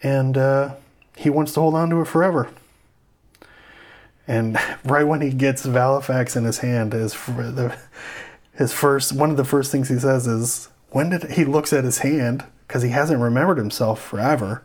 and 0.01 0.35
uh, 0.37 0.75
he 1.15 1.29
wants 1.29 1.53
to 1.53 1.59
hold 1.59 1.75
on 1.75 1.89
to 1.91 2.01
it 2.01 2.07
forever. 2.07 2.49
And 4.27 4.57
right 4.83 5.03
when 5.03 5.21
he 5.21 5.29
gets 5.29 5.65
Valofax 5.65 6.35
in 6.35 6.45
his 6.45 6.59
hand, 6.59 6.93
his 6.93 7.13
the 7.13 7.77
his 8.61 8.71
first 8.73 9.11
one 9.13 9.31
of 9.31 9.37
the 9.37 9.43
first 9.43 9.71
things 9.71 9.89
he 9.89 9.97
says 9.99 10.27
is, 10.27 10.69
"When 10.91 11.09
did 11.09 11.31
he 11.31 11.43
looks 11.43 11.73
at 11.73 11.83
his 11.83 11.99
hand 11.99 12.45
because 12.67 12.83
he 12.83 12.89
hasn't 12.89 13.19
remembered 13.19 13.57
himself 13.57 14.01
forever? 14.01 14.63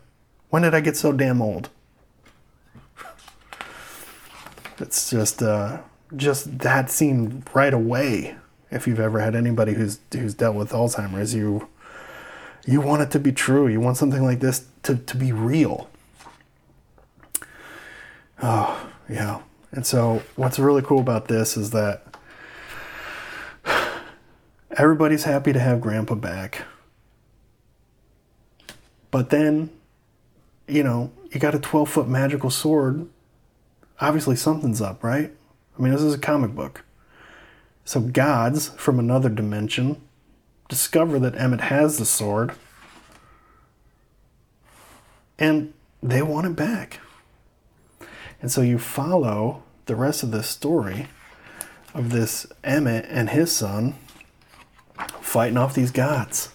When 0.50 0.62
did 0.62 0.74
I 0.74 0.80
get 0.80 0.96
so 0.96 1.12
damn 1.12 1.42
old?" 1.42 1.70
It's 4.78 5.08
just 5.08 5.42
uh, 5.42 5.78
just 6.14 6.58
that 6.58 6.90
scene 6.90 7.42
right 7.54 7.72
away. 7.72 8.36
If 8.70 8.86
you've 8.86 9.00
ever 9.00 9.20
had 9.20 9.34
anybody 9.34 9.72
who's 9.72 10.00
who's 10.12 10.34
dealt 10.34 10.56
with 10.56 10.72
Alzheimer's, 10.72 11.34
you 11.34 11.68
you 12.66 12.82
want 12.82 13.00
it 13.02 13.10
to 13.12 13.18
be 13.18 13.32
true. 13.32 13.66
You 13.66 13.80
want 13.80 13.96
something 13.96 14.22
like 14.22 14.40
this 14.40 14.66
to, 14.82 14.96
to 14.96 15.16
be 15.16 15.32
real. 15.32 15.88
Oh, 18.42 18.90
yeah. 19.08 19.40
And 19.70 19.86
so, 19.86 20.22
what's 20.34 20.58
really 20.58 20.82
cool 20.82 21.00
about 21.00 21.28
this 21.28 21.56
is 21.56 21.70
that 21.70 22.05
everybody's 24.76 25.24
happy 25.24 25.52
to 25.52 25.60
have 25.60 25.80
Grandpa 25.80 26.14
back. 26.14 26.62
But 29.10 29.30
then, 29.30 29.70
you 30.68 30.82
know, 30.82 31.10
you 31.30 31.40
got 31.40 31.54
a 31.54 31.58
12 31.58 31.88
foot 31.88 32.08
magical 32.08 32.50
sword. 32.50 33.08
Obviously, 34.00 34.36
something's 34.36 34.80
up, 34.80 35.02
right? 35.02 35.32
I 35.78 35.82
mean, 35.82 35.92
this 35.92 36.02
is 36.02 36.14
a 36.14 36.18
comic 36.18 36.54
book. 36.54 36.84
So, 37.84 38.00
gods 38.00 38.68
from 38.70 38.98
another 38.98 39.28
dimension 39.28 40.00
discover 40.68 41.18
that 41.20 41.36
Emmett 41.36 41.60
has 41.62 41.98
the 41.98 42.04
sword 42.04 42.52
and 45.38 45.72
they 46.02 46.22
want 46.22 46.46
it 46.46 46.56
back. 46.56 47.00
And 48.40 48.50
so 48.50 48.60
you 48.60 48.78
follow 48.78 49.62
the 49.86 49.96
rest 49.96 50.22
of 50.22 50.30
the 50.30 50.42
story 50.42 51.08
of 51.94 52.10
this 52.10 52.46
Emmett 52.64 53.06
and 53.08 53.30
his 53.30 53.52
son 53.52 53.94
fighting 55.36 55.58
off 55.58 55.74
these 55.74 55.90
gods. 55.90 56.48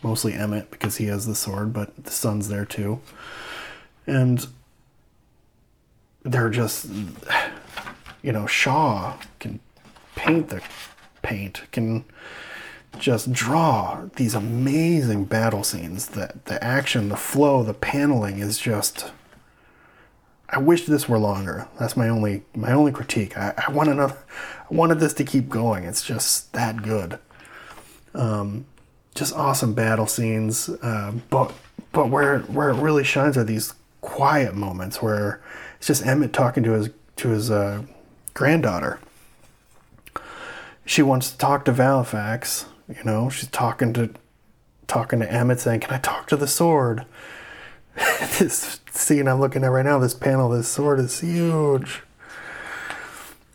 Mostly 0.00 0.32
Emmett 0.32 0.70
because 0.70 0.98
he 0.98 1.06
has 1.06 1.26
the 1.26 1.34
sword, 1.34 1.72
but 1.72 2.04
the 2.04 2.12
son's 2.12 2.48
there 2.48 2.64
too. 2.64 3.00
And 4.06 4.46
they're 6.22 6.50
just, 6.50 6.86
you 8.22 8.30
know, 8.30 8.46
Shaw 8.46 9.18
can 9.40 9.58
paint 10.14 10.50
the 10.50 10.62
paint, 11.22 11.62
can 11.72 12.04
just 13.00 13.32
draw 13.32 14.04
these 14.14 14.36
amazing 14.36 15.24
battle 15.24 15.64
scenes. 15.64 16.10
The 16.10 16.34
the 16.44 16.62
action, 16.62 17.08
the 17.08 17.16
flow, 17.16 17.64
the 17.64 17.74
paneling 17.74 18.38
is 18.38 18.56
just. 18.56 19.10
I 20.48 20.58
wish 20.58 20.86
this 20.86 21.08
were 21.08 21.18
longer. 21.18 21.66
That's 21.80 21.96
my 21.96 22.08
only 22.08 22.44
my 22.54 22.70
only 22.70 22.92
critique. 22.92 23.36
I, 23.36 23.52
I 23.66 23.72
want 23.72 23.88
another. 23.88 24.16
I 24.70 24.72
wanted 24.72 25.00
this 25.00 25.14
to 25.14 25.24
keep 25.24 25.48
going. 25.48 25.82
It's 25.82 26.04
just 26.04 26.52
that 26.52 26.82
good. 26.82 27.18
Um, 28.14 28.66
just 29.14 29.34
awesome 29.34 29.74
battle 29.74 30.06
scenes. 30.06 30.68
Uh, 30.68 31.12
but 31.30 31.52
but 31.92 32.08
where 32.08 32.40
where 32.40 32.70
it 32.70 32.80
really 32.80 33.04
shines 33.04 33.36
are 33.36 33.44
these 33.44 33.74
quiet 34.00 34.54
moments 34.54 35.02
where 35.02 35.40
it's 35.76 35.86
just 35.86 36.06
Emmett 36.06 36.32
talking 36.32 36.62
to 36.62 36.72
his 36.72 36.90
to 37.16 37.28
his 37.28 37.50
uh, 37.50 37.82
granddaughter. 38.34 39.00
She 40.84 41.02
wants 41.02 41.30
to 41.30 41.38
talk 41.38 41.64
to 41.66 41.72
Valofax, 41.72 42.64
you 42.88 43.04
know, 43.04 43.28
she's 43.28 43.48
talking 43.48 43.92
to 43.92 44.10
talking 44.86 45.20
to 45.20 45.32
Emmett 45.32 45.60
saying, 45.60 45.80
Can 45.80 45.94
I 45.94 45.98
talk 45.98 46.26
to 46.28 46.36
the 46.36 46.48
sword? 46.48 47.04
this 48.38 48.80
scene 48.90 49.28
I'm 49.28 49.40
looking 49.40 49.64
at 49.64 49.70
right 49.70 49.84
now, 49.84 49.98
this 49.98 50.14
panel, 50.14 50.48
this 50.48 50.68
sword 50.68 50.98
is 50.98 51.20
huge. 51.20 52.02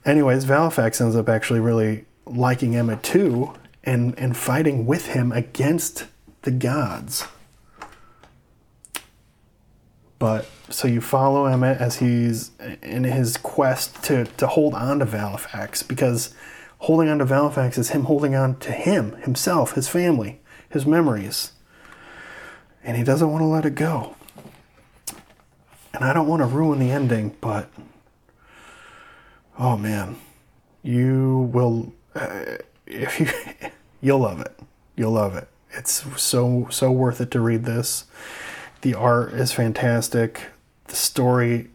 Anyways, 0.05 0.45
Valofax 0.45 1.01
ends 1.01 1.15
up 1.15 1.27
actually 1.27 1.59
really 1.59 2.05
liking 2.25 2.75
Emmett 2.75 3.03
too 3.03 3.53
and, 3.85 4.17
and 4.17 4.35
fighting 4.35 4.85
with 4.85 5.07
him 5.07 5.31
against 5.31 6.05
the 6.41 6.51
gods. 6.51 7.25
But 10.17 10.47
so 10.69 10.87
you 10.87 11.01
follow 11.01 11.45
Emmett 11.45 11.79
as 11.79 11.97
he's 11.97 12.51
in 12.81 13.03
his 13.03 13.37
quest 13.37 14.03
to, 14.05 14.25
to 14.25 14.47
hold 14.47 14.73
on 14.73 14.99
to 14.99 15.05
Valofax 15.05 15.87
because 15.87 16.33
holding 16.79 17.09
on 17.09 17.19
to 17.19 17.25
Valofax 17.25 17.77
is 17.77 17.89
him 17.89 18.03
holding 18.03 18.33
on 18.33 18.57
to 18.59 18.71
him, 18.71 19.13
himself, 19.17 19.73
his 19.73 19.87
family, 19.87 20.39
his 20.69 20.85
memories. 20.85 21.51
And 22.83 22.97
he 22.97 23.03
doesn't 23.03 23.29
want 23.29 23.41
to 23.41 23.47
let 23.47 23.65
it 23.65 23.75
go. 23.75 24.15
And 25.93 26.03
I 26.03 26.13
don't 26.13 26.27
want 26.27 26.41
to 26.41 26.45
ruin 26.45 26.79
the 26.79 26.91
ending, 26.91 27.35
but 27.41 27.69
oh 29.57 29.77
man, 29.77 30.17
you 30.83 31.49
will 31.53 31.93
uh, 32.15 32.57
if 32.85 33.19
you 33.19 33.27
you'll 34.05 34.19
love 34.19 34.39
it. 34.39 34.57
You'll 34.95 35.13
love 35.13 35.35
it. 35.35 35.47
It's 35.71 36.05
so 36.21 36.67
so 36.69 36.91
worth 36.91 37.19
it 37.19 37.31
to 37.31 37.39
read 37.39 37.65
this. 37.65 38.05
The 38.81 38.93
art 38.93 39.33
is 39.33 39.51
fantastic. 39.51 40.51
The 40.85 40.95
story 40.95 41.69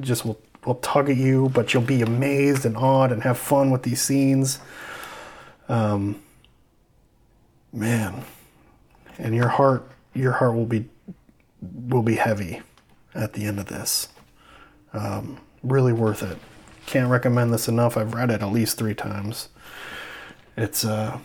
just 0.00 0.24
will 0.24 0.40
will 0.66 0.74
tug 0.76 1.08
at 1.08 1.16
you, 1.16 1.48
but 1.50 1.72
you'll 1.72 1.82
be 1.84 2.02
amazed 2.02 2.66
and 2.66 2.76
awed 2.76 3.12
and 3.12 3.22
have 3.22 3.38
fun 3.38 3.70
with 3.70 3.84
these 3.84 4.02
scenes. 4.02 4.58
Um, 5.68 6.20
man, 7.72 8.24
and 9.16 9.34
your 9.34 9.48
heart, 9.48 9.88
your 10.12 10.32
heart 10.32 10.54
will 10.54 10.66
be 10.66 10.88
will 11.62 12.02
be 12.02 12.16
heavy 12.16 12.62
at 13.14 13.34
the 13.34 13.44
end 13.44 13.60
of 13.60 13.66
this. 13.66 14.08
Um, 14.92 15.38
really 15.62 15.92
worth 15.92 16.22
it. 16.24 16.36
Can't 16.86 17.08
recommend 17.08 17.54
this 17.54 17.68
enough. 17.68 17.96
I've 17.96 18.12
read 18.12 18.30
it 18.30 18.42
at 18.42 18.50
least 18.50 18.76
three 18.76 18.94
times. 18.94 19.48
It's 20.60 20.84
uh, 20.84 21.18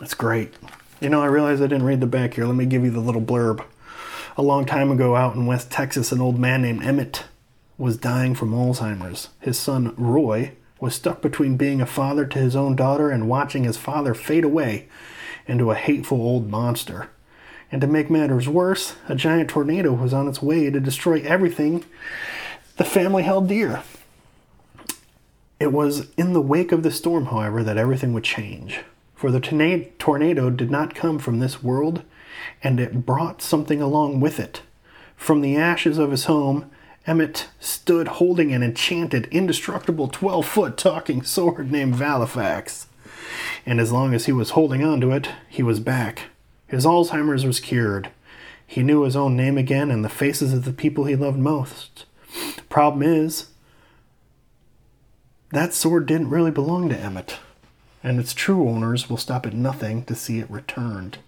it's 0.00 0.14
great. 0.14 0.54
You 1.02 1.10
know, 1.10 1.20
I 1.20 1.26
realize 1.26 1.60
I 1.60 1.66
didn't 1.66 1.84
read 1.84 2.00
the 2.00 2.06
back 2.06 2.32
here. 2.32 2.46
Let 2.46 2.56
me 2.56 2.64
give 2.64 2.82
you 2.82 2.90
the 2.90 2.98
little 2.98 3.20
blurb. 3.20 3.62
A 4.38 4.42
long 4.42 4.64
time 4.64 4.90
ago, 4.90 5.16
out 5.16 5.34
in 5.34 5.44
West 5.44 5.70
Texas, 5.70 6.10
an 6.10 6.18
old 6.18 6.38
man 6.38 6.62
named 6.62 6.82
Emmett 6.82 7.24
was 7.76 7.98
dying 7.98 8.34
from 8.34 8.52
Alzheimer's. 8.52 9.28
His 9.38 9.58
son, 9.58 9.94
Roy, 9.98 10.52
was 10.80 10.94
stuck 10.94 11.20
between 11.20 11.58
being 11.58 11.82
a 11.82 11.86
father 11.86 12.24
to 12.24 12.38
his 12.38 12.56
own 12.56 12.74
daughter 12.74 13.10
and 13.10 13.28
watching 13.28 13.64
his 13.64 13.76
father 13.76 14.14
fade 14.14 14.44
away 14.44 14.88
into 15.46 15.70
a 15.70 15.74
hateful 15.74 16.22
old 16.22 16.48
monster. 16.48 17.10
And 17.70 17.82
to 17.82 17.86
make 17.86 18.08
matters 18.08 18.48
worse, 18.48 18.96
a 19.10 19.14
giant 19.14 19.50
tornado 19.50 19.92
was 19.92 20.14
on 20.14 20.26
its 20.26 20.40
way 20.40 20.70
to 20.70 20.80
destroy 20.80 21.20
everything 21.20 21.84
the 22.78 22.84
family 22.84 23.24
held 23.24 23.46
dear. 23.46 23.82
It 25.60 25.72
was 25.74 26.08
in 26.16 26.32
the 26.32 26.40
wake 26.40 26.72
of 26.72 26.82
the 26.82 26.90
storm, 26.90 27.26
however, 27.26 27.62
that 27.62 27.76
everything 27.76 28.14
would 28.14 28.24
change. 28.24 28.80
For 29.14 29.30
the 29.30 29.40
tornado 29.98 30.48
did 30.48 30.70
not 30.70 30.94
come 30.94 31.18
from 31.18 31.38
this 31.38 31.62
world, 31.62 32.02
and 32.62 32.80
it 32.80 33.04
brought 33.04 33.42
something 33.42 33.82
along 33.82 34.20
with 34.20 34.40
it. 34.40 34.62
From 35.16 35.42
the 35.42 35.58
ashes 35.58 35.98
of 35.98 36.12
his 36.12 36.24
home, 36.24 36.70
Emmett 37.06 37.48
stood 37.60 38.08
holding 38.08 38.54
an 38.54 38.62
enchanted, 38.62 39.26
indestructible 39.30 40.08
12 40.08 40.46
foot 40.46 40.76
talking 40.78 41.22
sword 41.22 41.70
named 41.70 41.94
Valofax. 41.94 42.86
And 43.66 43.80
as 43.80 43.92
long 43.92 44.14
as 44.14 44.24
he 44.24 44.32
was 44.32 44.50
holding 44.50 44.82
on 44.82 45.02
to 45.02 45.10
it, 45.12 45.28
he 45.46 45.62
was 45.62 45.78
back. 45.78 46.30
His 46.68 46.86
Alzheimer's 46.86 47.44
was 47.44 47.60
cured. 47.60 48.08
He 48.66 48.82
knew 48.82 49.02
his 49.02 49.16
own 49.16 49.36
name 49.36 49.58
again 49.58 49.90
and 49.90 50.02
the 50.02 50.08
faces 50.08 50.54
of 50.54 50.64
the 50.64 50.72
people 50.72 51.04
he 51.04 51.16
loved 51.16 51.38
most. 51.38 52.06
The 52.56 52.62
problem 52.62 53.02
is, 53.02 53.48
that 55.50 55.74
sword 55.74 56.06
didn't 56.06 56.30
really 56.30 56.50
belong 56.50 56.88
to 56.88 56.98
Emmett, 56.98 57.38
and 58.02 58.20
its 58.20 58.32
true 58.32 58.68
owners 58.68 59.10
will 59.10 59.16
stop 59.16 59.46
at 59.46 59.52
nothing 59.52 60.04
to 60.04 60.14
see 60.14 60.38
it 60.38 60.50
returned. 60.50 61.18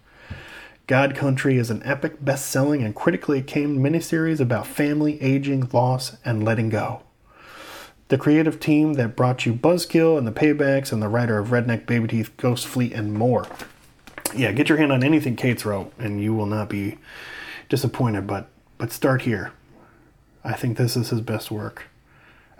God 0.86 1.14
Country 1.14 1.56
is 1.56 1.70
an 1.70 1.82
epic, 1.84 2.24
best 2.24 2.46
selling, 2.46 2.82
and 2.82 2.94
critically 2.94 3.38
acclaimed 3.38 3.78
miniseries 3.78 4.40
about 4.40 4.66
family, 4.66 5.20
aging, 5.22 5.68
loss, 5.72 6.16
and 6.24 6.44
letting 6.44 6.68
go. 6.68 7.02
The 8.08 8.18
creative 8.18 8.60
team 8.60 8.94
that 8.94 9.16
brought 9.16 9.46
you 9.46 9.54
Buzzkill 9.54 10.18
and 10.18 10.26
the 10.26 10.32
Paybacks, 10.32 10.92
and 10.92 11.02
the 11.02 11.08
writer 11.08 11.38
of 11.38 11.48
Redneck 11.48 11.86
Baby 11.86 12.08
Teeth, 12.08 12.36
Ghost 12.36 12.66
Fleet, 12.66 12.92
and 12.92 13.14
more. 13.14 13.46
Yeah, 14.34 14.52
get 14.52 14.68
your 14.68 14.78
hand 14.78 14.92
on 14.92 15.02
anything 15.02 15.36
Cates 15.36 15.64
wrote, 15.64 15.92
and 15.98 16.22
you 16.22 16.34
will 16.34 16.46
not 16.46 16.68
be 16.68 16.98
disappointed, 17.68 18.26
but, 18.26 18.48
but 18.76 18.92
start 18.92 19.22
here. 19.22 19.52
I 20.44 20.54
think 20.54 20.76
this 20.76 20.96
is 20.96 21.10
his 21.10 21.20
best 21.20 21.50
work. 21.50 21.84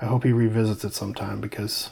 I 0.03 0.07
hope 0.07 0.25
he 0.25 0.33
revisits 0.33 0.83
it 0.83 0.95
sometime 0.95 1.41
because 1.41 1.91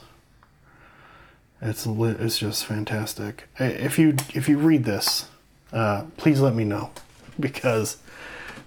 it's 1.63 1.87
it's 1.87 2.39
just 2.39 2.65
fantastic. 2.65 3.49
If 3.57 4.01
you 4.01 4.17
if 4.35 4.49
you 4.49 4.59
read 4.59 4.83
this, 4.83 5.29
uh, 5.73 6.07
please 6.17 6.41
let 6.41 6.57
me 6.57 6.65
know 6.65 6.91
because 7.41 7.99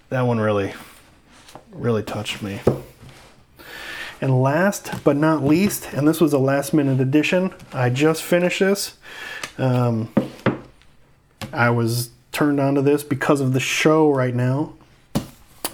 that 0.08 0.22
one 0.22 0.40
really, 0.40 0.74
really 1.74 2.04
touched 2.04 2.42
me. 2.42 2.62
And 4.22 4.42
last 4.42 5.04
but 5.04 5.18
not 5.18 5.44
least, 5.44 5.92
and 5.92 6.08
this 6.08 6.22
was 6.22 6.32
a 6.32 6.38
last 6.38 6.74
minute 6.74 7.02
addition, 7.02 7.54
I 7.74 7.90
just 7.90 8.24
finished 8.24 8.62
this. 8.62 8.98
Um, 9.58 10.14
I 11.52 11.70
was 11.70 12.12
turned 12.32 12.62
on 12.62 12.76
to 12.76 12.82
this 12.82 13.04
because 13.04 13.42
of 13.42 13.52
the 13.52 13.60
show 13.60 14.10
right 14.10 14.34
now. 14.34 14.76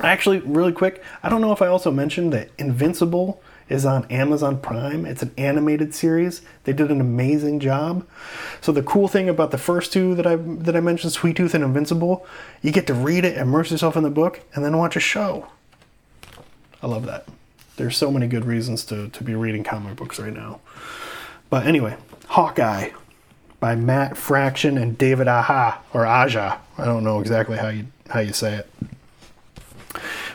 Actually, 0.02 0.40
really 0.40 0.72
quick, 0.72 1.04
I 1.22 1.30
don't 1.30 1.42
know 1.42 1.52
if 1.52 1.62
I 1.62 1.68
also 1.68 1.92
mentioned 1.92 2.34
that 2.34 2.50
Invincible 2.58 3.44
is 3.70 3.86
on 3.86 4.06
Amazon 4.06 4.60
Prime. 4.60 5.06
It's 5.06 5.22
an 5.22 5.32
animated 5.38 5.94
series. 5.94 6.42
They 6.64 6.74
did 6.74 6.92
an 6.92 7.00
amazing 7.00 7.60
job. 7.60 8.06
So 8.62 8.72
the 8.72 8.84
cool 8.84 9.08
thing 9.08 9.30
about 9.30 9.52
the 9.52 9.58
first 9.58 9.94
two 9.94 10.16
that 10.16 10.28
I 10.28 10.36
that 10.36 10.76
I 10.76 10.80
mentioned, 10.80 11.14
Sweet 11.14 11.38
Tooth 11.38 11.54
and 11.54 11.64
Invincible, 11.64 12.26
you 12.62 12.72
get 12.72 12.88
to 12.88 12.94
read 12.94 13.24
it, 13.24 13.38
immerse 13.38 13.72
yourself 13.72 13.96
in 13.96 14.04
the 14.04 14.10
book, 14.10 14.42
and 14.54 14.66
then 14.66 14.78
watch 14.78 14.96
a 14.96 15.00
show. 15.00 15.48
I 16.82 16.88
love 16.88 17.06
that. 17.06 17.28
There's 17.78 17.96
so 17.96 18.12
many 18.12 18.28
good 18.28 18.46
reasons 18.46 18.84
to, 18.86 19.08
to 19.10 19.24
be 19.24 19.36
reading 19.36 19.64
comic 19.64 19.96
books 19.96 20.20
right 20.20 20.34
now. 20.34 20.60
But 21.50 21.66
anyway, 21.66 21.96
Hawkeye 22.28 22.90
by 23.60 23.76
Matt 23.76 24.18
Fraction 24.18 24.78
and 24.78 24.98
David 24.98 25.28
Aha 25.28 25.82
or 25.94 26.06
Aja. 26.06 26.60
I 26.78 26.86
don't 26.86 27.04
know 27.04 27.20
exactly 27.20 27.58
how 27.58 27.70
you 27.70 27.86
how 28.10 28.20
you 28.20 28.34
say 28.34 28.56
it. 28.56 28.70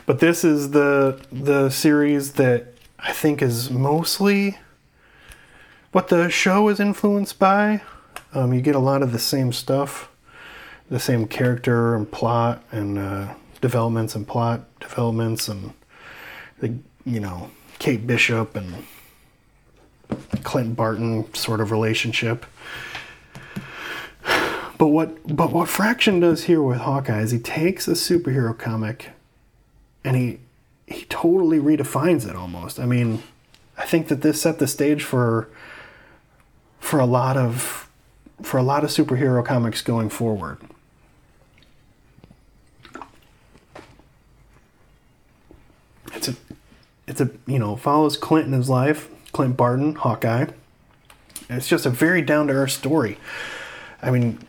But 0.05 0.19
this 0.19 0.43
is 0.43 0.71
the 0.71 1.23
the 1.31 1.69
series 1.69 2.33
that 2.33 2.74
I 3.05 3.11
think 3.11 3.41
is 3.41 3.69
mostly 3.69 4.57
what 5.91 6.07
the 6.07 6.27
show 6.29 6.69
is 6.69 6.79
influenced 6.79 7.37
by. 7.37 7.81
Um, 8.33 8.51
you 8.51 8.61
get 8.61 8.75
a 8.75 8.79
lot 8.79 9.03
of 9.03 9.11
the 9.11 9.19
same 9.19 9.53
stuff, 9.53 10.09
the 10.89 10.99
same 10.99 11.27
character 11.27 11.95
and 11.95 12.11
plot 12.11 12.63
and 12.71 12.97
uh, 12.97 13.35
developments 13.61 14.15
and 14.15 14.27
plot 14.27 14.65
developments 14.79 15.47
and 15.47 15.73
the 16.59 16.79
you 17.05 17.19
know 17.19 17.51
Kate 17.77 18.07
Bishop 18.07 18.55
and 18.55 18.83
Clint 20.43 20.75
Barton 20.75 21.31
sort 21.35 21.61
of 21.61 21.69
relationship. 21.71 22.45
But 24.77 24.87
what 24.87 25.35
but 25.35 25.51
what 25.51 25.69
Fraction 25.69 26.19
does 26.19 26.45
here 26.45 26.61
with 26.61 26.79
Hawkeye 26.79 27.21
is 27.21 27.31
he 27.31 27.39
takes 27.39 27.87
a 27.87 27.91
superhero 27.91 28.57
comic 28.57 29.11
and 30.03 30.17
he 30.17 30.39
he 30.39 30.39
totally 31.25 31.57
redefines 31.57 32.29
it 32.29 32.35
almost. 32.35 32.79
I 32.79 32.85
mean, 32.85 33.23
I 33.77 33.85
think 33.85 34.09
that 34.09 34.21
this 34.21 34.41
set 34.43 34.59
the 34.59 34.67
stage 34.67 35.03
for 35.03 35.49
for 36.79 36.99
a 36.99 37.05
lot 37.05 37.35
of 37.35 37.89
for 38.43 38.57
a 38.57 38.63
lot 38.63 38.83
of 38.83 38.91
superhero 38.91 39.43
comics 39.43 39.81
going 39.81 40.09
forward. 40.09 40.59
It's 46.13 46.27
a 46.27 46.35
it's 47.07 47.21
a 47.21 47.31
you 47.47 47.57
know 47.57 47.75
follows 47.75 48.17
Clint 48.17 48.45
in 48.45 48.53
his 48.53 48.69
life, 48.69 49.09
Clint 49.31 49.57
Barton, 49.57 49.95
Hawkeye. 49.95 50.45
It's 51.49 51.67
just 51.67 51.87
a 51.87 51.89
very 51.89 52.21
down 52.21 52.47
to 52.47 52.53
earth 52.53 52.71
story. 52.71 53.17
I 53.99 54.11
mean, 54.11 54.47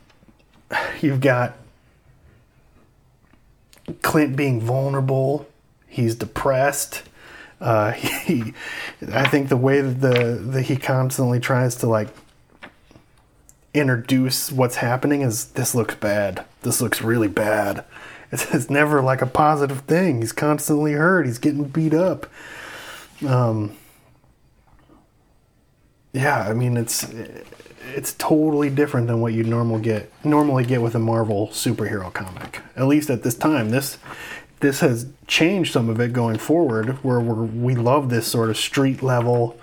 you've 1.01 1.23
got 1.23 1.57
Clint 4.03 4.37
being 4.37 4.61
vulnerable. 4.61 5.47
He's 5.97 6.15
depressed. 6.15 7.03
Uh, 7.59 7.93
he, 7.93 8.53
I 9.13 9.27
think 9.27 9.49
the 9.49 9.57
way 9.57 9.81
that 9.81 10.01
the 10.01 10.35
that 10.53 10.63
he 10.63 10.77
constantly 10.77 11.41
tries 11.41 11.75
to 11.77 11.87
like 11.87 12.09
introduce 13.73 14.53
what's 14.53 14.77
happening 14.77 15.23
is 15.23 15.47
this 15.47 15.75
looks 15.75 15.95
bad. 15.95 16.45
This 16.61 16.83
looks 16.83 17.01
really 17.03 17.29
bad. 17.29 17.85
It's, 18.33 18.53
it's 18.53 18.69
never 18.69 19.01
like 19.03 19.23
a 19.23 19.27
positive 19.27 19.83
thing. 19.83 20.21
He's 20.21 20.33
constantly 20.33 20.95
hurt. 20.95 21.27
He's 21.27 21.39
getting 21.39 21.63
beat 21.63 21.95
up. 21.95 22.27
Um, 23.25 23.77
yeah, 26.13 26.41
I 26.41 26.53
mean 26.53 26.77
it's 26.77 27.07
it's 27.95 28.15
totally 28.15 28.69
different 28.69 29.07
than 29.07 29.21
what 29.21 29.33
you 29.33 29.45
normal 29.45 29.79
get 29.79 30.11
normally 30.25 30.65
get 30.65 30.83
with 30.83 30.97
a 30.97 30.99
Marvel 30.99 31.47
superhero 31.49 32.13
comic. 32.13 32.63
At 32.75 32.89
least 32.89 33.11
at 33.11 33.23
this 33.23 33.37
time, 33.37 33.71
this 33.71 33.97
this 34.61 34.81
has 34.81 35.07
changed 35.27 35.73
some 35.73 35.88
of 35.88 36.01
it 36.01 36.12
going 36.12 36.38
forward, 36.38 36.90
where 37.05 37.21
we 37.21 37.75
love 37.75 38.09
this 38.09 38.27
sort 38.27 38.51
of 38.51 38.57
street 38.57 39.03
level 39.03 39.59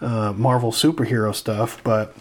uh, 0.00 0.32
Marvel 0.32 0.72
superhero 0.72 1.34
stuff. 1.34 1.82
But 1.84 2.14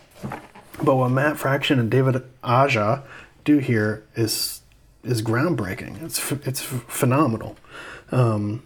but 0.83 0.95
what 0.95 1.09
Matt 1.09 1.37
Fraction 1.37 1.79
and 1.79 1.89
David 1.89 2.23
Aja 2.43 3.03
do 3.43 3.57
here 3.57 4.03
is 4.15 4.61
is 5.03 5.21
groundbreaking. 5.21 6.01
It's 6.03 6.31
it's 6.31 6.61
phenomenal. 6.61 7.57
Um, 8.11 8.63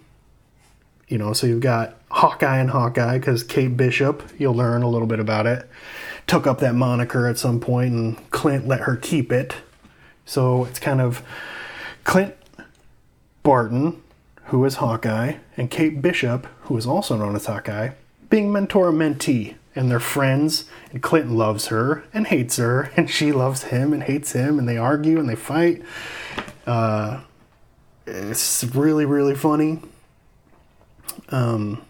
you 1.08 1.18
know, 1.18 1.34
so 1.34 1.48
you've 1.48 1.62
got 1.62 1.98
Hawkeye 2.10 2.58
and 2.58 2.72
Hawkeye 2.72 3.20
because 3.20 3.44
Kate 3.44 3.78
Bishop, 3.78 4.24
you'll 4.38 4.56
learn 4.56 4.82
a 4.82 4.90
little 4.90 5.08
bit 5.08 5.20
about 5.20 5.46
it, 5.46 5.70
took 6.26 6.48
up 6.48 6.60
that 6.60 6.74
moniker 6.74 7.28
at 7.28 7.38
some 7.38 7.60
point, 7.60 7.94
and 7.94 8.32
Clint 8.32 8.68
let 8.68 8.82
her 8.82 8.96
keep 8.96 9.32
it. 9.32 9.56
So 10.26 10.66
it's 10.66 10.80
kind 10.80 11.00
of 11.00 11.22
Clint 12.04 12.36
Barton, 13.46 14.02
who 14.46 14.66
is 14.66 14.78
Hawkeye, 14.78 15.36
and 15.56 15.70
Kate 15.70 16.02
Bishop, 16.02 16.48
who 16.62 16.76
is 16.78 16.88
also 16.88 17.16
known 17.16 17.36
as 17.36 17.46
Hawkeye, 17.46 17.92
being 18.28 18.52
mentor 18.52 18.90
and 18.90 19.00
mentee. 19.00 19.54
And 19.76 19.92
they're 19.92 20.00
friends, 20.00 20.66
and 20.92 21.04
Clint 21.04 21.30
loves 21.32 21.68
her 21.68 22.06
and 22.12 22.26
hates 22.26 22.58
her, 22.58 22.90
and 22.98 23.08
she 23.08 23.32
loves 23.32 23.66
him 23.66 23.94
and 23.94 24.02
hates 24.02 24.32
him, 24.32 24.58
and 24.58 24.68
they 24.68 24.78
argue 24.78 25.20
and 25.20 25.30
they 25.30 25.36
fight. 25.36 25.84
Uh, 26.66 27.22
it's 28.08 28.64
really, 28.64 29.06
really 29.06 29.36
funny. 29.36 29.80
Um, 31.30 31.86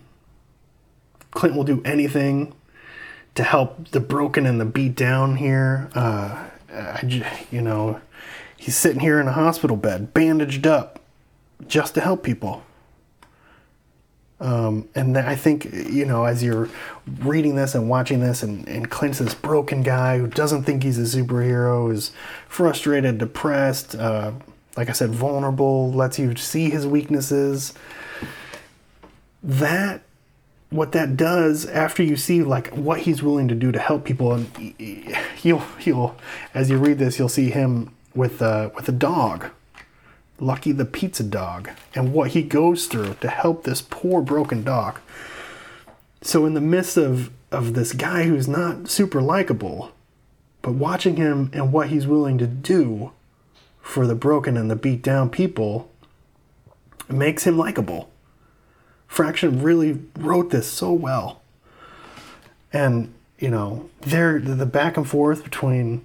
will 1.34 1.64
do 1.64 1.82
anything 1.86 2.54
to 3.36 3.44
help 3.44 3.92
the 3.92 4.02
broken 4.02 4.46
and 4.46 4.60
the 4.60 4.66
beat 4.66 4.96
down 4.96 5.38
here. 5.38 5.90
Uh, 5.96 6.48
I, 6.70 7.26
you 7.50 7.62
know, 7.62 8.02
he's 8.58 8.76
sitting 8.76 9.00
here 9.00 9.22
in 9.22 9.28
a 9.30 9.34
hospital 9.34 9.78
bed, 9.78 10.14
bandaged 10.14 10.68
up, 10.68 11.00
just 11.68 11.94
to 11.96 12.02
help 12.02 12.24
people. 12.24 12.64
Um, 14.40 14.90
and 14.96 15.18
I 15.18 15.36
think, 15.36 15.66
you 15.74 16.06
know, 16.06 16.26
as 16.26 16.44
you're 16.44 16.70
reading 17.20 17.56
this 17.56 17.74
and 17.74 17.90
watching 17.90 18.20
this, 18.20 18.44
and, 18.44 18.68
and 18.68 18.90
Clint's 18.90 19.20
this 19.20 19.34
broken 19.34 19.82
guy 19.82 20.18
who 20.18 20.28
doesn't 20.28 20.64
think 20.64 20.84
he's 20.84 21.00
a 21.00 21.18
superhero, 21.18 21.92
is 21.92 22.12
frustrated, 22.50 23.18
depressed, 23.18 23.96
uh, 23.96 24.34
like 24.76 24.90
I 24.90 24.92
said, 24.92 25.12
vulnerable, 25.12 25.92
lets 25.92 26.20
you 26.20 26.36
see 26.36 26.70
his 26.70 26.86
weaknesses. 26.86 27.74
That, 29.42 30.02
what 30.70 30.92
that 30.92 31.16
does 31.16 31.66
after 31.68 32.04
you 32.04 32.18
see 32.18 32.44
like 32.44 32.74
what 32.74 33.00
he's 33.00 33.24
willing 33.24 33.48
to 33.48 33.56
do 33.56 33.72
to 33.72 33.80
help 33.80 34.04
people, 34.04 34.34
and 34.34 34.76
he'll, 35.38 35.60
he'll, 35.80 36.18
as 36.54 36.70
you 36.70 36.78
read 36.78 37.00
this, 37.00 37.18
you'll 37.18 37.30
see 37.30 37.52
him 37.52 37.96
with, 38.14 38.42
uh, 38.42 38.70
with 38.76 38.90
a 38.90 38.92
dog 38.92 39.50
Lucky 40.40 40.72
the 40.72 40.86
pizza 40.86 41.24
dog 41.24 41.70
and 41.94 42.14
what 42.14 42.32
he 42.32 42.44
goes 42.44 42.88
through 42.88 43.16
to 43.22 43.30
help 43.30 43.64
this 43.64 43.82
poor 43.82 44.22
broken 44.22 44.64
dog. 44.64 45.00
So, 46.22 46.46
in 46.46 46.56
the 46.56 46.62
midst 46.62 46.98
of, 46.98 47.32
of 47.52 47.74
this 47.74 47.94
guy 47.94 48.24
who's 48.24 48.48
not 48.48 48.90
super 48.90 49.22
likable, 49.22 49.92
but 50.62 50.74
watching 50.74 51.16
him 51.16 51.52
and 51.54 51.72
what 51.72 51.90
he's 51.90 52.08
willing 52.08 52.38
to 52.40 52.48
do 52.48 53.12
for 53.82 54.08
the 54.08 54.16
broken 54.16 54.58
and 54.58 54.70
the 54.70 54.76
beat 54.76 55.04
down 55.04 55.30
people 55.30 55.92
makes 57.08 57.44
him 57.44 57.58
likable. 57.58 58.10
Fraction 59.08 59.62
really 59.62 60.00
wrote 60.18 60.50
this 60.50 60.68
so 60.68 60.92
well. 60.92 61.42
And, 62.74 63.14
you 63.38 63.50
know, 63.50 63.90
there 64.02 64.40
the 64.40 64.66
back 64.66 64.98
and 64.98 65.08
forth 65.08 65.44
between 65.44 66.04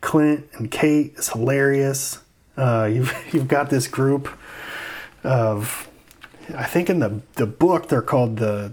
Clint 0.00 0.48
and 0.54 0.70
Kate 0.70 1.14
is 1.16 1.28
hilarious. 1.28 2.18
Uh, 2.56 2.84
you've 2.92 3.14
you've 3.32 3.48
got 3.48 3.70
this 3.70 3.86
group 3.86 4.28
of, 5.22 5.88
I 6.54 6.64
think 6.64 6.90
in 6.90 7.00
the 7.00 7.20
the 7.34 7.46
book 7.46 7.88
they're 7.88 8.02
called 8.02 8.36
the 8.36 8.72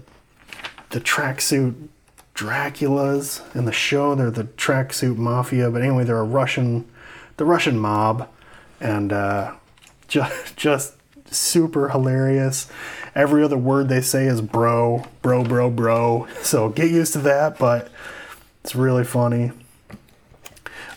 the 0.90 1.00
tracksuit 1.00 1.88
Draculas. 2.34 3.42
In 3.54 3.64
the 3.64 3.72
show 3.72 4.14
they're 4.14 4.30
the 4.30 4.44
tracksuit 4.44 5.16
mafia. 5.16 5.70
But 5.70 5.82
anyway, 5.82 6.04
they're 6.04 6.18
a 6.18 6.24
Russian, 6.24 6.88
the 7.36 7.44
Russian 7.44 7.78
mob, 7.78 8.28
and 8.80 9.12
uh, 9.12 9.54
just 10.08 10.56
just 10.56 10.94
super 11.30 11.90
hilarious. 11.90 12.68
Every 13.14 13.42
other 13.42 13.58
word 13.58 13.88
they 13.88 14.00
say 14.00 14.26
is 14.26 14.40
bro, 14.40 15.04
bro, 15.22 15.44
bro, 15.44 15.70
bro. 15.70 16.26
So 16.42 16.68
get 16.68 16.90
used 16.90 17.12
to 17.14 17.18
that, 17.20 17.58
but 17.58 17.90
it's 18.62 18.74
really 18.74 19.04
funny. 19.04 19.52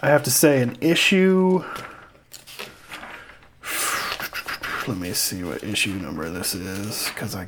I 0.01 0.07
have 0.09 0.23
to 0.23 0.31
say, 0.31 0.61
an 0.61 0.77
issue 0.81 1.63
let 4.87 4.97
me 4.97 5.13
see 5.13 5.43
what 5.43 5.63
issue 5.63 5.93
number 5.93 6.29
this 6.29 6.55
is 6.55 7.07
because 7.09 7.35
I 7.35 7.47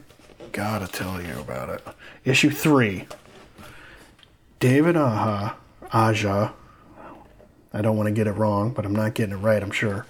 gotta 0.51 0.87
tell 0.87 1.21
you 1.21 1.39
about 1.39 1.69
it. 1.69 1.83
Issue 2.25 2.51
three. 2.51 3.07
David 4.59 4.95
Aha, 4.95 5.57
Aja, 5.91 6.53
I 7.73 7.81
don't 7.81 7.97
want 7.97 8.07
to 8.07 8.13
get 8.13 8.27
it 8.27 8.33
wrong, 8.33 8.71
but 8.71 8.85
I'm 8.85 8.95
not 8.95 9.13
getting 9.13 9.35
it 9.35 9.39
right, 9.39 9.61
I'm 9.61 9.71
sure, 9.71 10.05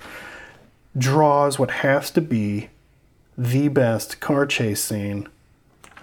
draws 0.97 1.57
what 1.57 1.71
has 1.71 2.11
to 2.11 2.21
be 2.21 2.69
the 3.37 3.69
best 3.69 4.19
car 4.19 4.45
chase 4.45 4.83
scene 4.83 5.27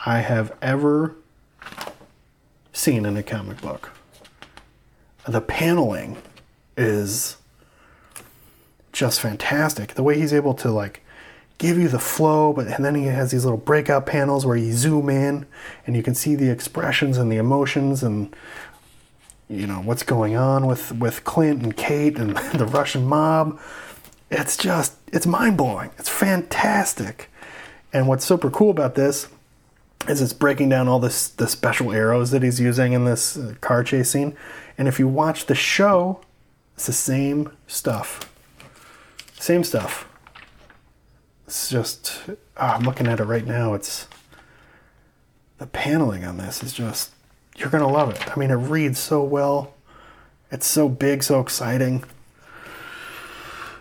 I 0.04 0.20
have 0.20 0.56
ever 0.62 1.14
seen 2.72 3.04
in 3.04 3.16
a 3.16 3.22
comic 3.22 3.60
book. 3.60 3.90
The 5.28 5.40
paneling 5.40 6.16
is 6.76 7.36
just 8.92 9.20
fantastic. 9.20 9.94
The 9.94 10.02
way 10.02 10.18
he's 10.18 10.32
able 10.32 10.54
to 10.54 10.70
like 10.70 11.02
give 11.60 11.76
you 11.76 11.88
the 11.88 11.98
flow, 11.98 12.54
but 12.54 12.66
and 12.66 12.84
then 12.84 12.94
he 12.94 13.04
has 13.04 13.30
these 13.30 13.44
little 13.44 13.58
breakout 13.58 14.06
panels 14.06 14.46
where 14.46 14.56
you 14.56 14.72
zoom 14.72 15.10
in 15.10 15.46
and 15.86 15.94
you 15.94 16.02
can 16.02 16.14
see 16.14 16.34
the 16.34 16.50
expressions 16.50 17.18
and 17.18 17.30
the 17.30 17.36
emotions 17.36 18.02
and 18.02 18.34
you 19.46 19.66
know 19.66 19.80
what's 19.80 20.02
going 20.02 20.34
on 20.34 20.66
with 20.66 20.90
with 20.92 21.22
Clint 21.22 21.62
and 21.62 21.76
Kate 21.76 22.18
and 22.18 22.36
the 22.54 22.66
Russian 22.66 23.04
mob. 23.04 23.60
It's 24.30 24.56
just 24.56 24.96
it's 25.12 25.26
mind 25.26 25.58
blowing. 25.58 25.90
It's 25.98 26.08
fantastic. 26.08 27.30
And 27.92 28.08
what's 28.08 28.24
super 28.24 28.50
cool 28.50 28.70
about 28.70 28.94
this 28.94 29.28
is 30.08 30.22
it's 30.22 30.32
breaking 30.32 30.70
down 30.70 30.88
all 30.88 30.98
this 30.98 31.28
the 31.28 31.46
special 31.46 31.92
arrows 31.92 32.30
that 32.30 32.42
he's 32.42 32.58
using 32.58 32.94
in 32.94 33.04
this 33.04 33.36
uh, 33.36 33.54
car 33.60 33.84
chase 33.84 34.10
scene. 34.10 34.34
And 34.78 34.88
if 34.88 34.98
you 34.98 35.06
watch 35.06 35.44
the 35.44 35.54
show, 35.54 36.22
it's 36.74 36.86
the 36.86 36.94
same 36.94 37.52
stuff. 37.66 38.32
Same 39.38 39.62
stuff. 39.62 40.09
It's 41.50 41.68
just, 41.68 42.12
oh, 42.28 42.36
I'm 42.56 42.84
looking 42.84 43.08
at 43.08 43.18
it 43.18 43.24
right 43.24 43.44
now. 43.44 43.74
It's 43.74 44.06
the 45.58 45.66
paneling 45.66 46.24
on 46.24 46.36
this 46.36 46.62
is 46.62 46.72
just, 46.72 47.10
you're 47.56 47.70
going 47.70 47.82
to 47.82 47.90
love 47.90 48.10
it. 48.10 48.30
I 48.30 48.38
mean, 48.38 48.52
it 48.52 48.54
reads 48.54 49.00
so 49.00 49.24
well. 49.24 49.74
It's 50.52 50.64
so 50.64 50.88
big, 50.88 51.24
so 51.24 51.40
exciting. 51.40 52.04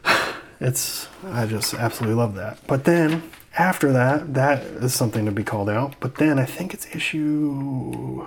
It's, 0.59 1.07
I 1.23 1.45
just 1.45 1.75
absolutely 1.75 2.15
love 2.15 2.33
that. 2.35 2.57
But 2.65 2.85
then 2.85 3.29
after 3.55 3.93
that, 3.93 4.33
that 4.33 4.63
is 4.63 4.95
something 4.95 5.25
to 5.25 5.31
be 5.31 5.43
called 5.43 5.69
out. 5.69 5.93
But 5.99 6.15
then 6.15 6.39
I 6.39 6.45
think 6.45 6.73
it's 6.73 6.87
issue 6.87 8.25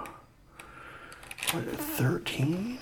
what, 1.50 1.64
13 1.64 2.78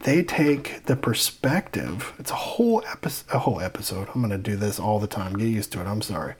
they 0.00 0.22
take 0.22 0.84
the 0.86 0.96
perspective. 0.96 2.12
It's 2.18 2.30
a 2.30 2.34
whole 2.34 2.82
episode. 2.86 3.34
A 3.34 3.40
whole 3.40 3.60
episode. 3.60 4.08
I'm 4.14 4.20
going 4.20 4.30
to 4.30 4.38
do 4.38 4.56
this 4.56 4.80
all 4.80 4.98
the 4.98 5.06
time. 5.06 5.34
Get 5.34 5.46
used 5.46 5.72
to 5.72 5.80
it. 5.80 5.86
I'm 5.86 6.02
sorry. 6.02 6.34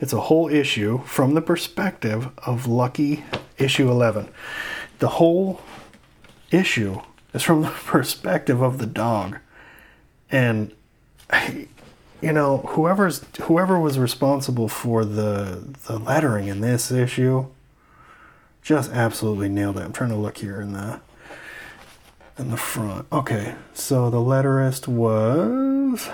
It's 0.00 0.12
a 0.12 0.22
whole 0.22 0.48
issue 0.48 1.02
from 1.04 1.34
the 1.34 1.42
perspective 1.42 2.30
of 2.38 2.66
Lucky 2.66 3.24
issue 3.58 3.90
11. 3.90 4.28
The 4.98 5.08
whole 5.08 5.60
issue 6.50 7.00
is 7.34 7.42
from 7.42 7.62
the 7.62 7.68
perspective 7.84 8.62
of 8.62 8.78
the 8.78 8.86
dog, 8.86 9.38
and 10.30 10.72
you 12.20 12.32
know 12.32 12.58
whoever's 12.58 13.24
whoever 13.42 13.78
was 13.78 13.98
responsible 13.98 14.68
for 14.68 15.04
the 15.04 15.76
the 15.86 15.98
lettering 15.98 16.48
in 16.48 16.60
this 16.60 16.90
issue 16.90 17.46
just 18.62 18.90
absolutely 18.90 19.48
nailed 19.48 19.76
it. 19.76 19.82
I'm 19.82 19.92
trying 19.92 20.10
to 20.10 20.16
look 20.16 20.38
here 20.38 20.60
in 20.60 20.72
the 20.72 21.00
in 22.38 22.50
the 22.50 22.56
front. 22.56 23.06
Okay, 23.12 23.54
so 23.74 24.10
the 24.10 24.18
letterist 24.18 24.88
was. 24.88 26.08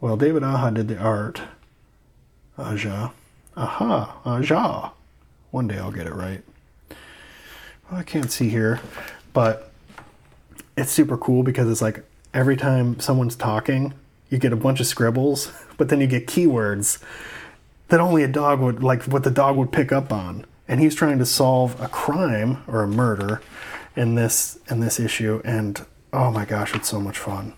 Well, 0.00 0.16
David 0.16 0.42
Aja 0.42 0.70
did 0.70 0.88
the 0.88 0.98
art. 0.98 1.42
Aja. 2.56 3.12
Aha. 3.56 4.20
Aja. 4.24 4.92
One 5.50 5.68
day 5.68 5.78
I'll 5.78 5.90
get 5.90 6.06
it 6.06 6.14
right. 6.14 6.42
Well, 7.90 8.00
I 8.00 8.02
can't 8.02 8.30
see 8.30 8.48
here, 8.48 8.80
but 9.32 9.70
it's 10.76 10.92
super 10.92 11.16
cool 11.16 11.42
because 11.42 11.68
it's 11.68 11.82
like 11.82 12.04
every 12.32 12.56
time 12.56 13.00
someone's 13.00 13.34
talking, 13.34 13.94
you 14.30 14.38
get 14.38 14.52
a 14.52 14.56
bunch 14.56 14.80
of 14.80 14.86
scribbles, 14.86 15.50
but 15.76 15.88
then 15.88 16.00
you 16.00 16.06
get 16.06 16.26
keywords 16.26 17.02
that 17.88 18.00
only 18.00 18.22
a 18.22 18.28
dog 18.28 18.60
would 18.60 18.82
like 18.82 19.04
what 19.04 19.24
the 19.24 19.30
dog 19.30 19.56
would 19.56 19.72
pick 19.72 19.92
up 19.92 20.12
on 20.12 20.44
and 20.68 20.80
he's 20.80 20.94
trying 20.94 21.18
to 21.18 21.26
solve 21.26 21.80
a 21.80 21.88
crime 21.88 22.62
or 22.68 22.82
a 22.82 22.88
murder 22.88 23.40
in 23.96 24.14
this 24.14 24.58
in 24.70 24.80
this 24.80 25.00
issue. 25.00 25.40
And 25.44 25.84
oh 26.12 26.30
my 26.30 26.44
gosh 26.44 26.74
it's 26.74 26.88
so 26.88 27.00
much 27.00 27.18
fun. 27.18 27.54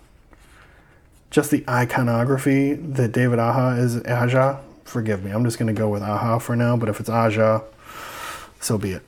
Just 1.29 1.51
the 1.51 1.63
iconography 1.69 2.73
that 2.73 3.11
david 3.11 3.39
aja 3.39 3.79
is 3.81 4.03
aja 4.03 4.59
forgive 4.83 5.23
me 5.23 5.31
i'm 5.31 5.45
just 5.45 5.57
going 5.57 5.73
to 5.73 5.79
go 5.79 5.87
with 5.87 6.01
aja 6.01 6.39
for 6.39 6.55
now 6.57 6.75
but 6.75 6.89
if 6.89 6.99
it's 6.99 7.09
aja 7.09 7.61
so 8.61 8.77
be 8.77 8.91
it. 8.91 9.03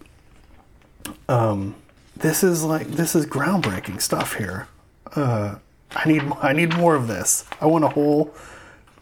Um, 1.30 1.76
this 2.18 2.44
is 2.44 2.63
like 2.63 2.88
this 2.88 3.16
is 3.16 3.26
groundbreaking 3.26 4.02
stuff 4.02 4.36
here. 4.36 4.68
Uh, 5.16 5.56
i 5.96 6.08
need 6.10 6.24
i 6.42 6.54
need 6.54 6.76
more 6.76 6.96
of 6.96 7.08
this. 7.08 7.46
I 7.62 7.68
want 7.68 7.84
a 7.84 7.89
whole 7.89 8.34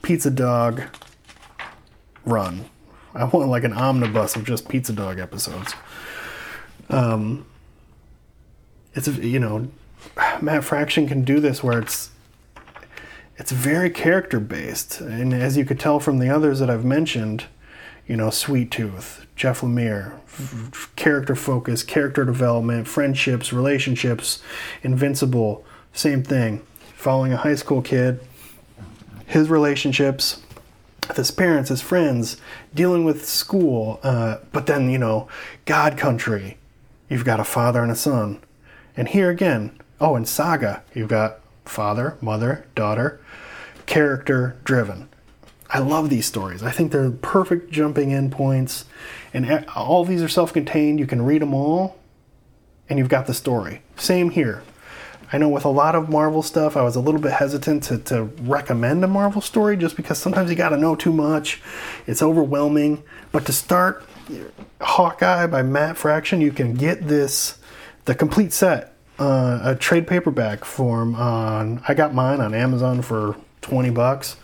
pizza 0.01 0.29
dog 0.29 0.83
run 2.25 2.65
I 3.13 3.25
want 3.25 3.49
like 3.49 3.63
an 3.63 3.73
omnibus 3.73 4.35
of 4.35 4.45
just 4.45 4.69
Pizza 4.69 4.93
Dog 4.93 5.19
episodes. 5.19 5.73
Um, 6.89 7.45
it's 8.93 9.07
you 9.07 9.39
know, 9.39 9.69
Matt 10.41 10.63
Fraction 10.63 11.07
can 11.07 11.23
do 11.23 11.39
this 11.39 11.63
where 11.63 11.79
it's 11.79 12.09
it's 13.37 13.51
very 13.51 13.89
character 13.89 14.39
based, 14.39 15.01
and 15.01 15.33
as 15.33 15.57
you 15.57 15.65
could 15.65 15.79
tell 15.79 15.99
from 15.99 16.19
the 16.19 16.29
others 16.29 16.59
that 16.59 16.69
I've 16.69 16.85
mentioned, 16.85 17.45
you 18.07 18.15
know, 18.15 18.29
Sweet 18.29 18.71
Tooth, 18.71 19.25
Jeff 19.35 19.61
Lemire, 19.61 20.13
f- 20.27 20.91
character 20.95 21.35
focus, 21.35 21.81
character 21.83 22.25
development, 22.25 22.87
friendships, 22.87 23.51
relationships, 23.51 24.41
Invincible, 24.83 25.65
same 25.93 26.23
thing. 26.23 26.61
Following 26.95 27.33
a 27.33 27.37
high 27.37 27.55
school 27.55 27.81
kid, 27.81 28.19
his 29.25 29.49
relationships, 29.49 30.41
his 31.15 31.31
parents, 31.31 31.69
his 31.69 31.81
friends, 31.81 32.37
dealing 32.73 33.03
with 33.05 33.27
school. 33.27 33.99
Uh, 34.03 34.37
but 34.51 34.65
then, 34.65 34.89
you 34.89 34.97
know, 34.97 35.27
God 35.65 35.97
Country, 35.97 36.57
you've 37.09 37.25
got 37.25 37.39
a 37.39 37.43
father 37.43 37.81
and 37.81 37.91
a 37.91 37.95
son. 37.95 38.39
And 38.95 39.07
here 39.07 39.29
again, 39.29 39.79
oh, 39.99 40.15
in 40.15 40.25
Saga, 40.25 40.83
you've 40.93 41.09
got 41.09 41.39
father, 41.65 42.17
mother, 42.21 42.65
daughter, 42.75 43.21
character 43.85 44.57
driven. 44.63 45.09
I 45.69 45.79
love 45.79 46.09
these 46.09 46.25
stories. 46.25 46.63
I 46.63 46.71
think 46.71 46.91
they're 46.91 47.11
perfect 47.11 47.71
jumping 47.71 48.11
in 48.11 48.29
points. 48.29 48.85
And 49.33 49.65
all 49.75 50.03
these 50.03 50.21
are 50.21 50.27
self 50.27 50.51
contained. 50.51 50.99
You 50.99 51.07
can 51.07 51.21
read 51.21 51.41
them 51.41 51.53
all, 51.53 51.97
and 52.89 52.99
you've 52.99 53.09
got 53.09 53.25
the 53.25 53.33
story. 53.33 53.81
Same 53.95 54.31
here. 54.31 54.63
I 55.33 55.37
know 55.37 55.47
with 55.47 55.63
a 55.63 55.69
lot 55.69 55.95
of 55.95 56.09
Marvel 56.09 56.43
stuff, 56.43 56.75
I 56.75 56.81
was 56.81 56.97
a 56.97 56.99
little 56.99 57.21
bit 57.21 57.31
hesitant 57.31 57.83
to, 57.83 57.97
to 57.99 58.23
recommend 58.41 59.03
a 59.03 59.07
Marvel 59.07 59.41
story 59.41 59.77
just 59.77 59.95
because 59.95 60.17
sometimes 60.17 60.49
you 60.49 60.57
got 60.57 60.69
to 60.69 60.77
know 60.77 60.95
too 60.95 61.13
much. 61.13 61.61
It's 62.05 62.21
overwhelming. 62.21 63.03
But 63.31 63.45
to 63.45 63.53
start 63.53 64.03
Hawkeye 64.81 65.47
by 65.47 65.61
Matt 65.61 65.95
Fraction, 65.95 66.41
you 66.41 66.51
can 66.51 66.73
get 66.73 67.07
this, 67.07 67.59
the 68.05 68.13
complete 68.13 68.51
set, 68.51 68.93
uh, 69.19 69.59
a 69.63 69.75
trade 69.75 70.05
paperback 70.05 70.65
form 70.65 71.15
on, 71.15 71.81
I 71.87 71.93
got 71.93 72.13
mine 72.13 72.41
on 72.41 72.53
Amazon 72.53 73.01
for 73.01 73.37
20 73.61 73.89
bucks. 73.89 74.35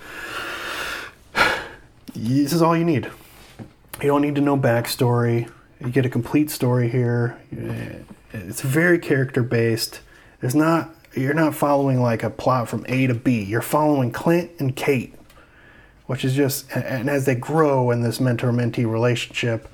This 2.15 2.52
is 2.52 2.63
all 2.63 2.76
you 2.76 2.84
need. 2.84 3.12
You 4.02 4.08
don't 4.08 4.23
need 4.23 4.34
to 4.36 4.41
know 4.41 4.58
backstory. 4.58 5.52
You 5.80 5.91
get 5.91 6.04
a 6.04 6.10
complete 6.10 6.50
story 6.50 6.89
here. 6.89 7.38
It's 8.34 8.62
very 8.62 8.97
character 8.97 9.43
based 9.43 10.00
it's 10.41 10.56
not 10.56 10.93
you're 11.13 11.34
not 11.34 11.56
following 11.56 12.02
like 12.02 12.23
a 12.23 12.30
plot 12.30 12.69
from 12.69 12.86
A 12.88 13.08
to 13.08 13.13
B. 13.13 13.43
You're 13.43 13.62
following 13.62 14.12
Clint 14.12 14.52
and 14.60 14.76
Kate, 14.76 15.13
which 16.06 16.23
is 16.23 16.36
just 16.36 16.71
and 16.71 17.10
as 17.10 17.26
they 17.26 17.36
grow 17.36 17.91
in 17.91 18.02
this 18.02 18.19
mentor-mentee 18.19 18.89
relationship, 18.89 19.67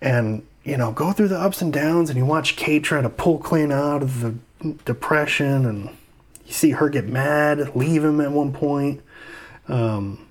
and 0.00 0.46
you 0.64 0.76
know 0.76 0.92
go 0.92 1.12
through 1.12 1.28
the 1.28 1.38
ups 1.38 1.62
and 1.62 1.72
downs, 1.72 2.10
and 2.10 2.18
you 2.18 2.26
watch 2.26 2.56
Kate 2.56 2.84
try 2.84 3.00
to 3.00 3.08
pull 3.08 3.38
Clint 3.38 3.72
out 3.72 4.02
of 4.02 4.20
the 4.20 4.34
depression, 4.84 5.64
and 5.64 5.88
you 6.44 6.52
see 6.52 6.72
her 6.72 6.88
get 6.88 7.06
mad, 7.06 7.74
leave 7.74 8.04
him 8.04 8.20
at 8.20 8.30
one 8.30 8.52
point. 8.52 9.00
Um, 9.68 10.26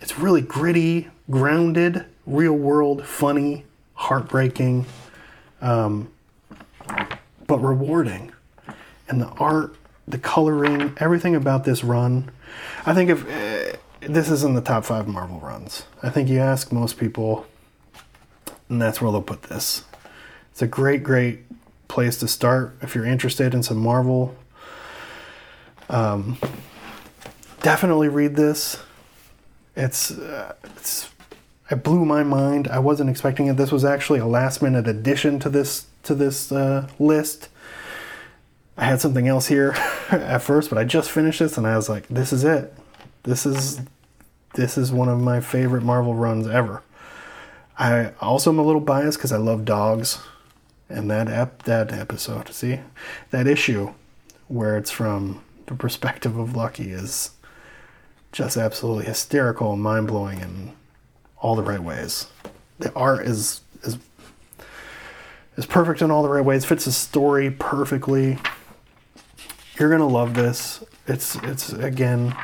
it's 0.00 0.18
really 0.18 0.42
gritty, 0.42 1.08
grounded, 1.30 2.04
real 2.26 2.52
world, 2.52 3.04
funny, 3.06 3.64
heartbreaking, 3.94 4.84
um, 5.62 6.10
but 7.46 7.58
rewarding 7.58 8.32
and 9.08 9.20
the 9.20 9.28
art, 9.28 9.76
the 10.06 10.18
coloring, 10.18 10.94
everything 10.98 11.34
about 11.34 11.64
this 11.64 11.82
run. 11.84 12.30
I 12.84 12.94
think 12.94 13.10
if 13.10 13.24
uh, 13.24 13.76
this 14.00 14.30
is 14.30 14.44
in 14.44 14.54
the 14.54 14.60
top 14.60 14.84
five 14.84 15.08
Marvel 15.08 15.40
runs, 15.40 15.84
I 16.02 16.10
think 16.10 16.28
you 16.28 16.38
ask 16.38 16.72
most 16.72 16.98
people, 16.98 17.46
and 18.68 18.80
that's 18.80 19.00
where 19.00 19.10
they'll 19.10 19.22
put 19.22 19.44
this. 19.44 19.84
It's 20.52 20.62
a 20.62 20.66
great, 20.66 21.02
great 21.02 21.40
place 21.88 22.16
to 22.18 22.28
start 22.28 22.76
if 22.82 22.94
you're 22.94 23.04
interested 23.04 23.54
in 23.54 23.62
some 23.62 23.78
Marvel. 23.78 24.34
Um, 25.88 26.38
definitely 27.60 28.08
read 28.08 28.36
this. 28.36 28.82
It's 29.76 30.10
uh, 30.10 30.54
it's 30.76 31.10
it 31.70 31.82
blew 31.82 32.04
my 32.04 32.22
mind. 32.22 32.68
I 32.68 32.78
wasn't 32.78 33.10
expecting 33.10 33.46
it. 33.48 33.56
This 33.56 33.72
was 33.72 33.84
actually 33.84 34.20
a 34.20 34.26
last 34.26 34.62
minute 34.62 34.88
addition 34.88 35.38
to 35.40 35.50
this 35.50 35.86
to 36.04 36.14
this 36.14 36.50
uh, 36.50 36.88
list. 36.98 37.48
I 38.76 38.84
had 38.84 39.00
something 39.00 39.26
else 39.26 39.46
here 39.46 39.70
at 40.10 40.38
first, 40.38 40.70
but 40.70 40.78
I 40.78 40.84
just 40.84 41.10
finished 41.10 41.38
this 41.38 41.56
and 41.56 41.66
I 41.66 41.76
was 41.76 41.88
like, 41.88 42.06
this 42.08 42.32
is 42.32 42.44
it. 42.44 42.74
This 43.22 43.46
is 43.46 43.80
this 44.54 44.78
is 44.78 44.90
one 44.90 45.08
of 45.08 45.20
my 45.20 45.40
favorite 45.40 45.82
Marvel 45.82 46.14
runs 46.14 46.46
ever. 46.46 46.82
I 47.78 48.12
also 48.20 48.50
am 48.50 48.58
a 48.58 48.62
little 48.62 48.80
biased 48.80 49.18
because 49.18 49.32
I 49.32 49.36
love 49.36 49.66
dogs, 49.66 50.18
and 50.88 51.10
that 51.10 51.28
ep- 51.28 51.64
that 51.64 51.92
episode, 51.92 52.48
see, 52.48 52.80
that 53.30 53.46
issue 53.46 53.92
where 54.48 54.78
it's 54.78 54.90
from 54.90 55.42
the 55.66 55.74
perspective 55.74 56.38
of 56.38 56.56
Lucky 56.56 56.90
is 56.90 57.32
just 58.32 58.56
absolutely 58.56 59.04
hysterical 59.04 59.74
and 59.74 59.82
mind 59.82 60.06
blowing 60.06 60.40
in 60.40 60.72
all 61.38 61.54
the 61.54 61.62
right 61.62 61.82
ways. 61.82 62.28
The 62.78 62.92
art 62.94 63.26
is 63.26 63.60
is 63.82 63.98
is 65.56 65.66
perfect 65.66 66.00
in 66.00 66.10
all 66.10 66.22
the 66.22 66.30
right 66.30 66.44
ways. 66.44 66.64
Fits 66.64 66.86
the 66.86 66.92
story 66.92 67.50
perfectly. 67.50 68.38
You're 69.78 69.90
gonna 69.90 70.08
love 70.08 70.32
this. 70.32 70.82
It's 71.06 71.36
it's 71.36 71.70
again. 71.70 72.34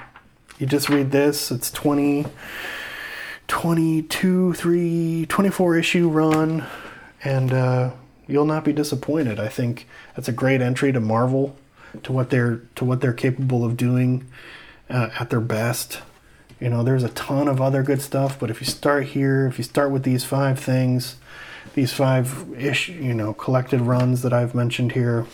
You 0.59 0.67
just 0.67 0.91
read 0.91 1.11
this. 1.13 1.51
It's 1.51 1.71
20, 1.71 2.27
22, 3.49 4.53
3, 4.53 5.27
24 5.27 5.77
issue 5.77 6.09
run, 6.11 6.67
and 7.25 7.53
uh, 7.53 7.91
you'll 8.29 8.45
not 8.45 8.65
be 8.65 8.73
disappointed. 8.75 9.41
I 9.41 9.49
think 9.49 9.89
that's 10.15 10.29
a 10.29 10.33
great 10.33 10.61
entry 10.61 10.93
to 10.93 11.01
Marvel, 11.01 11.57
to 12.03 12.13
what 12.13 12.29
they're 12.29 12.61
to 12.75 12.85
what 12.85 13.01
they're 13.01 13.15
capable 13.15 13.65
of 13.65 13.79
doing 13.79 14.27
uh, 14.91 15.09
at 15.19 15.31
their 15.31 15.41
best. 15.41 16.03
You 16.61 16.69
know, 16.69 16.83
there's 16.83 17.03
a 17.03 17.09
ton 17.09 17.49
of 17.49 17.63
other 17.63 17.83
good 17.83 18.03
stuff, 18.03 18.39
but 18.39 18.51
if 18.51 18.61
you 18.61 18.67
start 18.67 19.07
here, 19.07 19.47
if 19.47 19.57
you 19.57 19.65
start 19.65 19.91
with 19.91 20.03
these 20.03 20.23
five 20.23 20.61
things, 20.61 21.17
these 21.75 21.95
five 21.95 22.47
ish, 22.59 22.91
you 22.91 23.15
know, 23.15 23.33
collected 23.33 23.81
runs 23.81 24.21
that 24.21 24.35
I've 24.35 24.55
mentioned 24.55 24.93
here, 24.93 25.27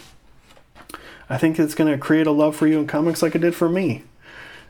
I 1.30 1.36
think 1.36 1.58
it's 1.58 1.74
going 1.74 1.90
to 1.90 1.98
create 1.98 2.26
a 2.26 2.32
love 2.32 2.56
for 2.56 2.66
you 2.66 2.78
in 2.78 2.86
comics 2.86 3.22
like 3.22 3.34
it 3.34 3.40
did 3.40 3.54
for 3.54 3.68
me. 3.68 4.04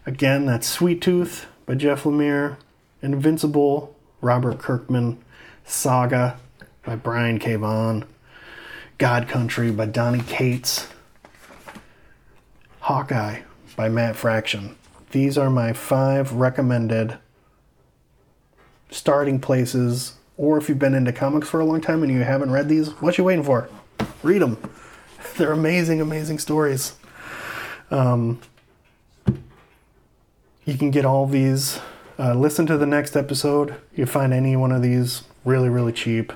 Again, 0.07 0.47
that's 0.47 0.67
Sweet 0.67 1.01
Tooth 1.01 1.47
by 1.67 1.75
Jeff 1.75 2.05
Lemire, 2.05 2.57
Invincible, 3.03 3.95
Robert 4.21 4.59
Kirkman, 4.59 5.19
Saga 5.65 6.39
by 6.85 6.97
Brian 6.97 7.39
K. 7.39 7.55
Vaughan, 7.57 8.05
God 8.97 9.29
Country 9.29 9.71
by 9.71 9.87
Donny 9.87 10.21
Cates, 10.21 10.89
Hawkeye 12.81 13.43
by 13.77 13.89
Matt 13.89 14.17
Fraction. 14.17 14.77
These 15.11 15.39
are 15.39 15.51
my 15.51 15.73
five 15.73 16.33
recommended 16.33 17.19
starting 18.91 19.41
places. 19.41 20.15
Or 20.37 20.57
if 20.57 20.69
you've 20.69 20.79
been 20.79 20.95
into 20.95 21.13
comics 21.13 21.49
for 21.49 21.61
a 21.61 21.65
long 21.65 21.81
time 21.81 22.03
and 22.03 22.11
you 22.11 22.23
haven't 22.23 22.51
read 22.51 22.69
these, 22.69 22.89
what 23.01 23.19
you 23.19 23.25
waiting 23.25 23.45
for? 23.45 23.69
Read 24.23 24.41
them. 24.41 24.57
They're 25.39 25.53
amazing, 25.53 26.01
amazing 26.01 26.41
stories. 26.41 26.95
Um, 27.93 28.41
you 30.65 30.77
can 30.77 30.91
get 30.91 31.05
all 31.05 31.29
these. 31.29 31.79
Uh, 32.19 32.35
listen 32.35 32.67
to 32.67 32.77
the 32.77 32.87
next 32.87 33.17
episode. 33.17 33.77
You 33.95 34.05
find 34.05 34.35
any 34.35 34.57
one 34.57 34.73
of 34.73 34.83
these 34.83 35.23
really, 35.45 35.69
really 35.69 35.93
cheap. 35.93 36.33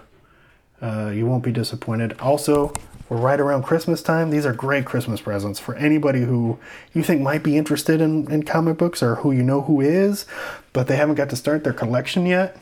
Uh, 0.81 1.11
you 1.13 1.27
won't 1.27 1.43
be 1.43 1.51
disappointed. 1.51 2.17
Also, 2.21 2.73
we're 3.09 3.17
right 3.17 3.41
around 3.41 3.65
Christmas 3.65 4.05
time. 4.05 4.31
These 4.31 4.47
are 4.47 4.53
great 4.53 4.85
Christmas 4.85 5.21
presents 5.21 5.59
for 5.59 5.75
anybody 5.75 6.21
who 6.21 6.61
you 6.95 7.03
think 7.03 7.21
might 7.21 7.43
be 7.43 7.57
interested 7.57 8.01
in, 8.01 8.31
in 8.31 8.45
comic 8.45 8.79
books 8.79 9.03
or 9.03 9.17
who 9.17 9.33
you 9.33 9.43
know 9.43 9.63
who 9.63 9.81
is, 9.81 10.27
but 10.73 10.87
they 10.87 10.95
haven't 10.95 11.17
got 11.17 11.29
to 11.31 11.37
start 11.37 11.65
their 11.65 11.73
collection 11.73 12.25
yet. 12.25 12.57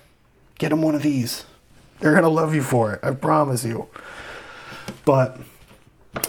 Get 0.58 0.70
them 0.70 0.80
one 0.80 0.94
of 0.94 1.02
these. 1.02 1.44
They're 1.98 2.12
going 2.12 2.24
to 2.24 2.30
love 2.30 2.54
you 2.54 2.62
for 2.62 2.94
it. 2.94 3.00
I 3.02 3.10
promise 3.10 3.62
you. 3.62 3.88
But 5.04 5.38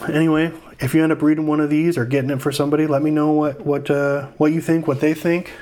anyway, 0.08 0.52
if 0.80 0.94
you 0.94 1.02
end 1.02 1.12
up 1.12 1.22
reading 1.22 1.46
one 1.46 1.60
of 1.60 1.70
these 1.70 1.96
or 1.96 2.04
getting 2.04 2.30
it 2.30 2.40
for 2.40 2.52
somebody, 2.52 2.86
let 2.86 3.02
me 3.02 3.10
know 3.10 3.32
what 3.32 3.64
what 3.64 3.90
uh, 3.90 4.26
what 4.36 4.52
you 4.52 4.60
think, 4.60 4.86
what 4.86 5.00
they 5.00 5.14
think. 5.14 5.52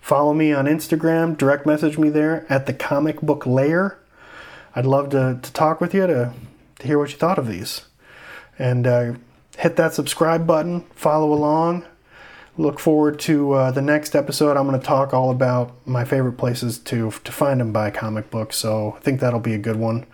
Follow 0.00 0.32
me 0.32 0.52
on 0.52 0.64
Instagram. 0.64 1.36
Direct 1.36 1.66
message 1.66 1.98
me 1.98 2.08
there 2.08 2.46
at 2.48 2.66
the 2.66 2.72
Comic 2.72 3.20
Book 3.20 3.44
Lair. 3.46 3.98
I'd 4.74 4.86
love 4.86 5.10
to, 5.10 5.38
to 5.42 5.52
talk 5.52 5.80
with 5.80 5.94
you 5.94 6.06
to, 6.06 6.32
to 6.78 6.86
hear 6.86 6.98
what 6.98 7.10
you 7.10 7.16
thought 7.16 7.38
of 7.38 7.46
these 7.46 7.82
and 8.58 8.86
uh, 8.86 9.12
hit 9.58 9.76
that 9.76 9.94
subscribe 9.94 10.46
button, 10.46 10.82
follow 10.94 11.32
along. 11.32 11.84
Look 12.56 12.78
forward 12.78 13.18
to 13.20 13.52
uh, 13.52 13.70
the 13.70 13.82
next 13.82 14.14
episode. 14.14 14.56
I'm 14.56 14.66
going 14.66 14.78
to 14.78 14.86
talk 14.86 15.14
all 15.14 15.30
about 15.30 15.74
my 15.86 16.04
favorite 16.04 16.34
places 16.34 16.78
to 16.80 17.10
to 17.10 17.32
find 17.32 17.60
and 17.60 17.72
buy 17.72 17.90
comic 17.90 18.30
books. 18.30 18.56
So 18.56 18.94
I 18.96 19.00
think 19.00 19.20
that'll 19.20 19.40
be 19.40 19.54
a 19.54 19.58
good 19.58 19.76
one. 19.76 20.06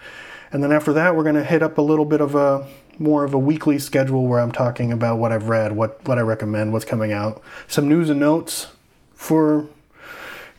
And 0.53 0.62
then 0.62 0.70
after 0.70 0.92
that, 0.92 1.16
we're 1.16 1.24
going 1.24 1.34
to 1.34 1.44
hit 1.44 1.62
up 1.62 1.76
a 1.76 1.82
little 1.82 2.05
bit 2.05 2.20
of 2.20 2.34
a 2.34 2.68
more 2.99 3.24
of 3.24 3.34
a 3.34 3.38
weekly 3.38 3.78
schedule 3.78 4.26
where 4.26 4.40
I'm 4.40 4.53
talking 4.53 4.92
about 4.92 5.18
what 5.18 5.32
I've 5.32 5.49
read, 5.49 5.72
what 5.72 6.07
what 6.07 6.18
I 6.18 6.22
recommend, 6.22 6.72
what's 6.72 6.84
coming 6.84 7.12
out, 7.12 7.42
some 7.66 7.88
news 7.88 8.11
and 8.11 8.20
notes 8.20 8.68
for 9.14 9.66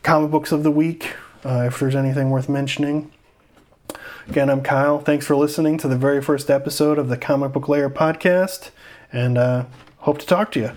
comic 0.02 0.30
books 0.30 0.52
of 0.52 0.62
the 0.62 0.70
week, 0.70 1.14
uh, 1.44 1.64
if 1.66 1.78
there's 1.78 1.94
anything 1.94 2.30
worth 2.30 2.48
mentioning. 2.48 3.10
Again, 4.28 4.50
I'm 4.50 4.62
Kyle. 4.62 4.98
Thanks 5.00 5.26
for 5.26 5.36
listening 5.36 5.78
to 5.78 5.88
the 5.88 5.96
very 5.96 6.20
first 6.20 6.50
episode 6.50 6.98
of 6.98 7.08
the 7.08 7.16
Comic 7.16 7.52
Book 7.52 7.68
Lair 7.68 7.88
podcast, 7.88 8.70
and 9.12 9.38
uh, 9.38 9.64
hope 9.98 10.18
to 10.18 10.26
talk 10.26 10.52
to 10.52 10.60
you. 10.60 10.72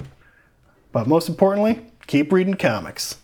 But 0.92 1.08
most 1.08 1.28
importantly, 1.28 1.82
keep 2.08 2.32
reading 2.32 2.56
comics. 2.56 3.18